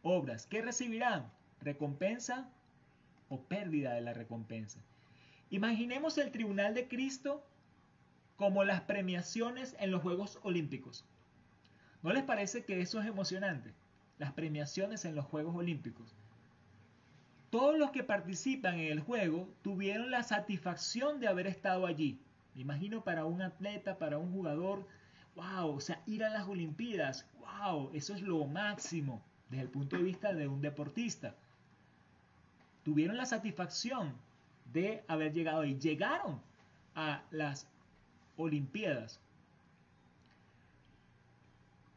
obras. 0.02 0.46
¿Qué 0.46 0.60
recibirán? 0.60 1.30
¿Recompensa 1.60 2.50
o 3.28 3.42
pérdida 3.42 3.94
de 3.94 4.00
la 4.00 4.12
recompensa. 4.12 4.80
Imaginemos 5.50 6.18
el 6.18 6.30
tribunal 6.30 6.74
de 6.74 6.88
Cristo 6.88 7.44
como 8.36 8.64
las 8.64 8.82
premiaciones 8.82 9.76
en 9.78 9.90
los 9.90 10.02
Juegos 10.02 10.38
Olímpicos. 10.42 11.04
¿No 12.02 12.12
les 12.12 12.24
parece 12.24 12.64
que 12.64 12.80
eso 12.80 13.00
es 13.00 13.06
emocionante? 13.06 13.72
Las 14.18 14.32
premiaciones 14.32 15.04
en 15.04 15.14
los 15.14 15.24
Juegos 15.24 15.56
Olímpicos. 15.56 16.14
Todos 17.56 17.78
los 17.78 17.90
que 17.90 18.04
participan 18.04 18.74
en 18.74 18.92
el 18.92 19.00
juego 19.00 19.48
tuvieron 19.62 20.10
la 20.10 20.22
satisfacción 20.22 21.20
de 21.20 21.28
haber 21.28 21.46
estado 21.46 21.86
allí. 21.86 22.20
Me 22.54 22.60
imagino 22.60 23.02
para 23.02 23.24
un 23.24 23.40
atleta, 23.40 23.96
para 23.96 24.18
un 24.18 24.30
jugador, 24.30 24.86
wow, 25.36 25.74
o 25.74 25.80
sea, 25.80 26.02
ir 26.04 26.22
a 26.22 26.28
las 26.28 26.46
Olimpiadas, 26.46 27.26
wow, 27.40 27.90
eso 27.94 28.14
es 28.14 28.20
lo 28.20 28.44
máximo 28.44 29.22
desde 29.48 29.62
el 29.62 29.70
punto 29.70 29.96
de 29.96 30.02
vista 30.02 30.34
de 30.34 30.46
un 30.46 30.60
deportista 30.60 31.34
tuvieron 32.86 33.16
la 33.16 33.24
satisfacción 33.24 34.12
de 34.72 35.02
haber 35.08 35.32
llegado 35.32 35.64
y 35.64 35.78
llegaron 35.78 36.42
a 36.94 37.22
las 37.30 37.66
Olimpiadas. 38.36 39.18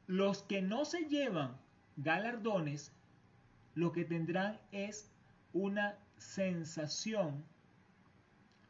Los 0.07 0.41
que 0.41 0.61
no 0.61 0.85
se 0.85 1.01
llevan 1.09 1.57
galardones, 1.97 2.93
lo 3.75 3.91
que 3.91 4.05
tendrán 4.05 4.57
es 4.71 5.11
una 5.53 5.97
sensación 6.17 7.43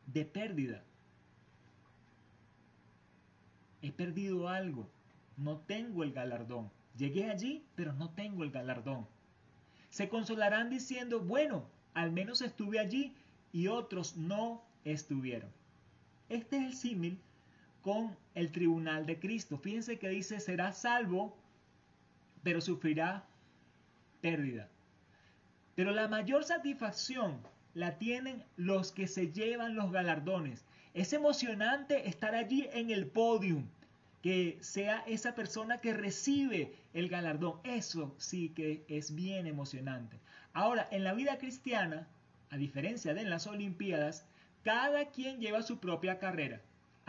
de 0.07 0.25
pérdida. 0.25 0.83
He 3.81 3.91
perdido 3.91 4.49
algo, 4.49 4.87
no 5.37 5.57
tengo 5.57 6.03
el 6.03 6.11
galardón. 6.11 6.69
Llegué 6.97 7.29
allí, 7.29 7.63
pero 7.75 7.93
no 7.93 8.09
tengo 8.09 8.43
el 8.43 8.51
galardón. 8.51 9.07
Se 9.89 10.09
consolarán 10.09 10.69
diciendo, 10.69 11.21
bueno, 11.21 11.65
al 11.93 12.11
menos 12.11 12.41
estuve 12.41 12.79
allí 12.79 13.15
y 13.51 13.67
otros 13.67 14.17
no 14.17 14.63
estuvieron. 14.83 15.49
Este 16.27 16.57
es 16.57 16.63
el 16.63 16.73
símil 16.73 17.19
con 17.81 18.15
el 18.35 18.51
tribunal 18.51 19.05
de 19.05 19.19
Cristo. 19.19 19.57
Fíjense 19.57 19.97
que 19.97 20.09
dice, 20.09 20.39
será 20.39 20.73
salvo, 20.73 21.35
pero 22.43 22.61
sufrirá 22.61 23.25
pérdida. 24.21 24.69
Pero 25.79 25.91
la 25.91 26.09
mayor 26.09 26.43
satisfacción 26.43 27.39
la 27.73 27.97
tienen 27.97 28.43
los 28.57 28.91
que 28.91 29.07
se 29.07 29.31
llevan 29.31 29.75
los 29.75 29.93
galardones. 29.93 30.65
Es 30.93 31.13
emocionante 31.13 32.09
estar 32.09 32.35
allí 32.35 32.67
en 32.73 32.89
el 32.89 33.07
podium, 33.07 33.65
que 34.21 34.57
sea 34.59 35.05
esa 35.07 35.35
persona 35.35 35.79
que 35.79 35.93
recibe 35.93 36.75
el 36.91 37.07
galardón. 37.07 37.61
Eso 37.63 38.13
sí 38.17 38.49
que 38.49 38.83
es 38.89 39.15
bien 39.15 39.47
emocionante. 39.47 40.19
Ahora, 40.51 40.85
en 40.91 41.05
la 41.05 41.13
vida 41.13 41.37
cristiana, 41.37 42.09
a 42.49 42.57
diferencia 42.57 43.13
de 43.13 43.21
en 43.21 43.29
las 43.29 43.47
Olimpiadas, 43.47 44.25
cada 44.63 45.05
quien 45.11 45.39
lleva 45.39 45.61
su 45.61 45.79
propia 45.79 46.19
carrera. 46.19 46.59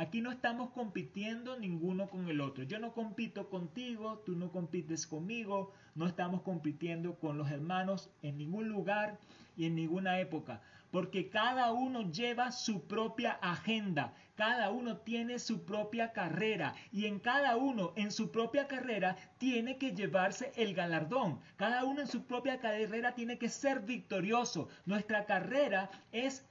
Aquí 0.01 0.23
no 0.23 0.33
estamos 0.33 0.71
compitiendo 0.71 1.59
ninguno 1.59 2.09
con 2.09 2.27
el 2.31 2.41
otro. 2.41 2.65
Yo 2.65 2.79
no 2.79 2.95
compito 2.95 3.51
contigo, 3.51 4.23
tú 4.25 4.35
no 4.35 4.51
compites 4.51 5.07
conmigo, 5.07 5.75
no 5.95 6.07
estamos 6.07 6.41
compitiendo 6.41 7.17
con 7.17 7.37
los 7.37 7.51
hermanos 7.51 8.09
en 8.23 8.39
ningún 8.39 8.71
lugar 8.71 9.19
y 9.59 9.67
en 9.67 9.75
ninguna 9.75 10.19
época 10.19 10.63
porque 10.91 11.29
cada 11.29 11.71
uno 11.73 12.11
lleva 12.11 12.51
su 12.51 12.87
propia 12.87 13.33
agenda, 13.43 14.15
cada 14.37 14.71
uno 14.71 14.97
tiene 14.97 15.39
su 15.39 15.67
propia 15.67 16.13
carrera 16.13 16.75
y 16.93 17.05
en 17.05 17.21
cada 17.21 17.57
uno 17.57 17.93
en 17.95 18.11
su 18.11 18.33
propia 18.33 18.67
carrera 18.67 19.17
tiene 19.37 19.77
que 19.77 19.95
llevarse 19.95 20.51
el 20.57 20.73
galardón, 20.73 21.41
cada 21.57 21.85
uno 21.85 22.01
en 22.01 22.09
su 22.09 22.25
propia 22.25 22.59
carrera 22.59 23.15
tiene 23.15 23.37
que 23.39 23.51
ser 23.51 23.81
victorioso. 23.81 24.69
Nuestra 24.87 25.27
carrera 25.27 25.91
es 26.11 26.45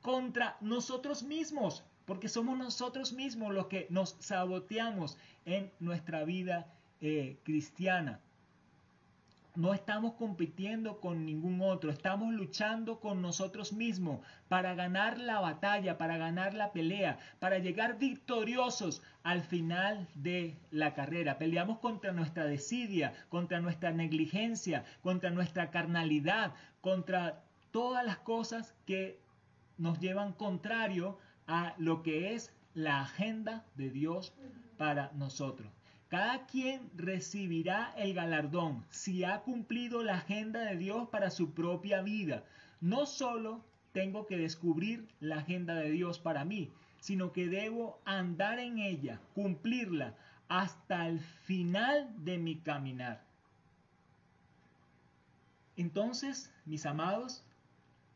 contra 0.00 0.56
nosotros 0.60 1.22
mismos, 1.22 1.84
porque 2.04 2.28
somos 2.28 2.58
nosotros 2.58 3.12
mismos 3.12 3.54
los 3.54 3.66
que 3.66 3.86
nos 3.90 4.16
saboteamos 4.20 5.16
en 5.44 5.70
nuestra 5.80 6.24
vida 6.24 6.66
eh, 7.00 7.38
cristiana. 7.44 8.20
no 9.56 9.72
estamos 9.72 10.14
compitiendo 10.14 10.98
con 11.00 11.24
ningún 11.24 11.60
otro, 11.60 11.90
estamos 11.90 12.34
luchando 12.34 12.98
con 12.98 13.22
nosotros 13.22 13.72
mismos 13.72 14.20
para 14.48 14.74
ganar 14.74 15.18
la 15.18 15.38
batalla, 15.38 15.96
para 15.96 16.16
ganar 16.16 16.54
la 16.54 16.72
pelea, 16.72 17.20
para 17.38 17.58
llegar 17.58 17.98
victoriosos 17.98 19.00
al 19.22 19.42
final 19.42 20.08
de 20.16 20.56
la 20.72 20.92
carrera. 20.92 21.38
Peleamos 21.38 21.78
contra 21.78 22.10
nuestra 22.10 22.46
desidia, 22.46 23.12
contra 23.28 23.60
nuestra 23.60 23.92
negligencia, 23.92 24.84
contra 25.02 25.30
nuestra 25.30 25.70
carnalidad, 25.70 26.52
contra 26.80 27.44
todas 27.70 28.04
las 28.04 28.18
cosas 28.18 28.74
que 28.86 29.20
nos 29.78 30.00
llevan 30.00 30.32
contrario 30.32 31.18
a 31.46 31.74
lo 31.78 32.02
que 32.02 32.34
es 32.34 32.52
la 32.74 33.02
agenda 33.02 33.64
de 33.76 33.90
Dios 33.90 34.32
para 34.76 35.10
nosotros. 35.12 35.68
Cada 36.08 36.46
quien 36.46 36.90
recibirá 36.96 37.92
el 37.96 38.14
galardón 38.14 38.84
si 38.90 39.24
ha 39.24 39.40
cumplido 39.40 40.02
la 40.02 40.16
agenda 40.18 40.60
de 40.60 40.76
Dios 40.76 41.08
para 41.08 41.30
su 41.30 41.52
propia 41.52 42.02
vida. 42.02 42.44
No 42.80 43.06
solo 43.06 43.64
tengo 43.92 44.26
que 44.26 44.36
descubrir 44.36 45.08
la 45.20 45.38
agenda 45.38 45.74
de 45.74 45.90
Dios 45.90 46.18
para 46.18 46.44
mí, 46.44 46.70
sino 47.00 47.32
que 47.32 47.48
debo 47.48 47.98
andar 48.04 48.58
en 48.58 48.78
ella, 48.78 49.20
cumplirla 49.34 50.14
hasta 50.48 51.08
el 51.08 51.20
final 51.20 52.08
de 52.24 52.38
mi 52.38 52.56
caminar. 52.56 53.22
Entonces, 55.76 56.52
mis 56.64 56.86
amados, 56.86 57.44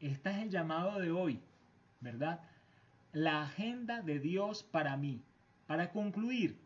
este 0.00 0.30
es 0.30 0.38
el 0.38 0.50
llamado 0.50 1.00
de 1.00 1.10
hoy, 1.10 1.40
¿verdad? 2.00 2.40
La 3.12 3.42
agenda 3.42 4.02
de 4.02 4.20
Dios 4.20 4.62
para 4.62 4.96
mí. 4.98 5.22
Para 5.66 5.92
concluir, 5.92 6.58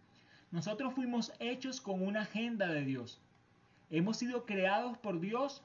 nosotros 0.50 0.92
fuimos 0.92 1.32
hechos 1.38 1.80
con 1.80 2.02
una 2.02 2.22
agenda 2.22 2.66
de 2.66 2.84
Dios. 2.84 3.20
Hemos 3.90 4.16
sido 4.16 4.44
creados 4.44 4.98
por 4.98 5.20
Dios 5.20 5.62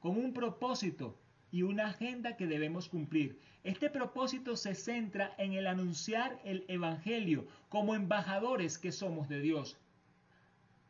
con 0.00 0.18
un 0.18 0.34
propósito 0.34 1.18
y 1.50 1.62
una 1.62 1.86
agenda 1.86 2.36
que 2.36 2.46
debemos 2.46 2.90
cumplir. 2.90 3.40
Este 3.64 3.88
propósito 3.88 4.54
se 4.56 4.74
centra 4.74 5.34
en 5.38 5.54
el 5.54 5.66
anunciar 5.66 6.38
el 6.44 6.66
Evangelio 6.68 7.46
como 7.70 7.94
embajadores 7.94 8.76
que 8.76 8.92
somos 8.92 9.30
de 9.30 9.40
Dios. 9.40 9.78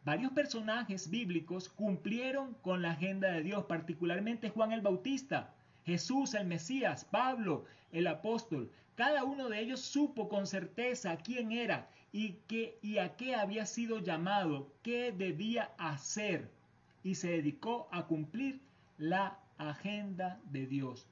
Varios 0.05 0.33
personajes 0.33 1.11
bíblicos 1.11 1.68
cumplieron 1.68 2.55
con 2.55 2.83
la 2.83 2.90
agenda 2.90 3.31
de 3.31 3.42
Dios, 3.42 3.66
particularmente 3.66 4.51
Juan 4.51 4.72
el 4.72 4.81
Bautista, 4.81 5.55
Jesús 5.88 6.35
el 6.35 6.46
Mesías, 6.46 7.07
Pablo 7.07 7.64
el 7.92 8.09
apóstol. 8.09 8.70
Cada 8.94 9.24
uno 9.24 9.48
de 9.48 9.59
ellos 9.61 9.81
supo 9.81 10.29
con 10.29 10.46
certeza 10.46 11.16
quién 11.16 11.51
era 11.51 11.88
y, 12.12 12.40
qué, 12.46 12.79
y 12.83 12.98
a 12.98 13.16
qué 13.16 13.35
había 13.35 13.64
sido 13.64 13.98
llamado, 14.01 14.70
qué 14.83 15.12
debía 15.12 15.70
hacer, 15.79 16.51
y 17.03 17.14
se 17.14 17.31
dedicó 17.31 17.88
a 17.90 18.07
cumplir 18.07 18.61
la 18.98 19.38
agenda 19.57 20.38
de 20.51 20.66
Dios. 20.66 21.07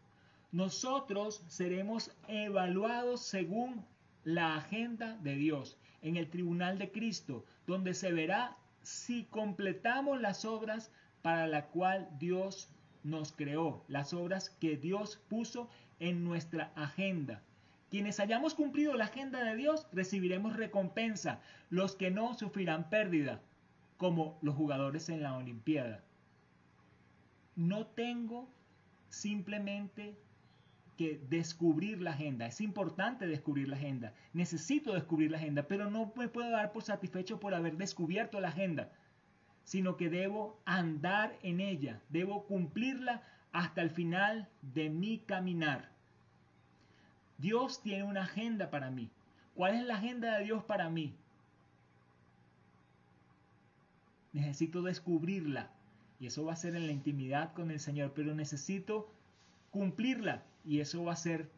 Nosotros 0.52 1.42
seremos 1.48 2.10
evaluados 2.28 3.22
según 3.22 3.82
la 4.24 4.56
agenda 4.56 5.16
de 5.22 5.36
Dios 5.36 5.78
en 6.02 6.18
el 6.18 6.28
tribunal 6.28 6.78
de 6.78 6.92
Cristo, 6.92 7.46
donde 7.66 7.94
se 7.94 8.12
verá 8.12 8.58
si 8.82 9.24
completamos 9.24 10.20
las 10.20 10.44
obras 10.44 10.90
para 11.22 11.46
la 11.46 11.68
cual 11.68 12.10
Dios 12.18 12.68
nos 13.06 13.32
creó, 13.32 13.84
las 13.88 14.12
obras 14.12 14.50
que 14.50 14.76
Dios 14.76 15.20
puso 15.28 15.68
en 16.00 16.24
nuestra 16.24 16.72
agenda. 16.74 17.42
Quienes 17.90 18.18
hayamos 18.18 18.54
cumplido 18.54 18.94
la 18.94 19.04
agenda 19.04 19.44
de 19.44 19.54
Dios 19.54 19.86
recibiremos 19.92 20.56
recompensa. 20.56 21.40
Los 21.70 21.94
que 21.94 22.10
no 22.10 22.34
sufrirán 22.34 22.90
pérdida, 22.90 23.40
como 23.96 24.38
los 24.42 24.56
jugadores 24.56 25.08
en 25.08 25.22
la 25.22 25.36
Olimpiada. 25.36 26.02
No 27.54 27.86
tengo 27.86 28.48
simplemente 29.08 30.14
que 30.96 31.20
descubrir 31.28 32.00
la 32.02 32.10
agenda. 32.10 32.46
Es 32.46 32.60
importante 32.60 33.26
descubrir 33.26 33.68
la 33.68 33.76
agenda. 33.76 34.12
Necesito 34.32 34.94
descubrir 34.94 35.30
la 35.30 35.38
agenda, 35.38 35.62
pero 35.62 35.90
no 35.90 36.12
me 36.16 36.28
puedo 36.28 36.50
dar 36.50 36.72
por 36.72 36.82
satisfecho 36.82 37.38
por 37.38 37.54
haber 37.54 37.76
descubierto 37.76 38.40
la 38.40 38.48
agenda, 38.48 38.90
sino 39.66 39.96
que 39.96 40.08
debo 40.08 40.58
andar 40.64 41.36
en 41.42 41.60
ella, 41.60 42.00
debo 42.08 42.46
cumplirla 42.46 43.22
hasta 43.52 43.82
el 43.82 43.90
final 43.90 44.48
de 44.62 44.88
mi 44.88 45.18
caminar. 45.18 45.90
Dios 47.38 47.82
tiene 47.82 48.04
una 48.04 48.22
agenda 48.22 48.70
para 48.70 48.90
mí. 48.90 49.10
¿Cuál 49.54 49.74
es 49.74 49.82
la 49.84 49.96
agenda 49.96 50.38
de 50.38 50.44
Dios 50.44 50.62
para 50.64 50.88
mí? 50.88 51.14
Necesito 54.32 54.82
descubrirla. 54.82 55.70
Y 56.20 56.26
eso 56.26 56.44
va 56.44 56.52
a 56.52 56.56
ser 56.56 56.76
en 56.76 56.86
la 56.86 56.92
intimidad 56.92 57.52
con 57.52 57.70
el 57.70 57.80
Señor. 57.80 58.12
Pero 58.14 58.34
necesito 58.34 59.10
cumplirla. 59.70 60.44
Y 60.64 60.80
eso 60.80 61.04
va 61.04 61.14
a 61.14 61.16
ser 61.16 61.50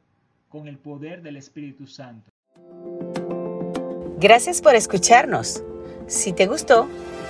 con 0.48 0.66
el 0.66 0.78
poder 0.78 1.22
del 1.22 1.36
Espíritu 1.36 1.86
Santo. 1.86 2.30
Gracias 4.18 4.62
por 4.62 4.74
escucharnos. 4.74 5.62
Si 6.06 6.32
te 6.32 6.46
gustó, 6.46 6.88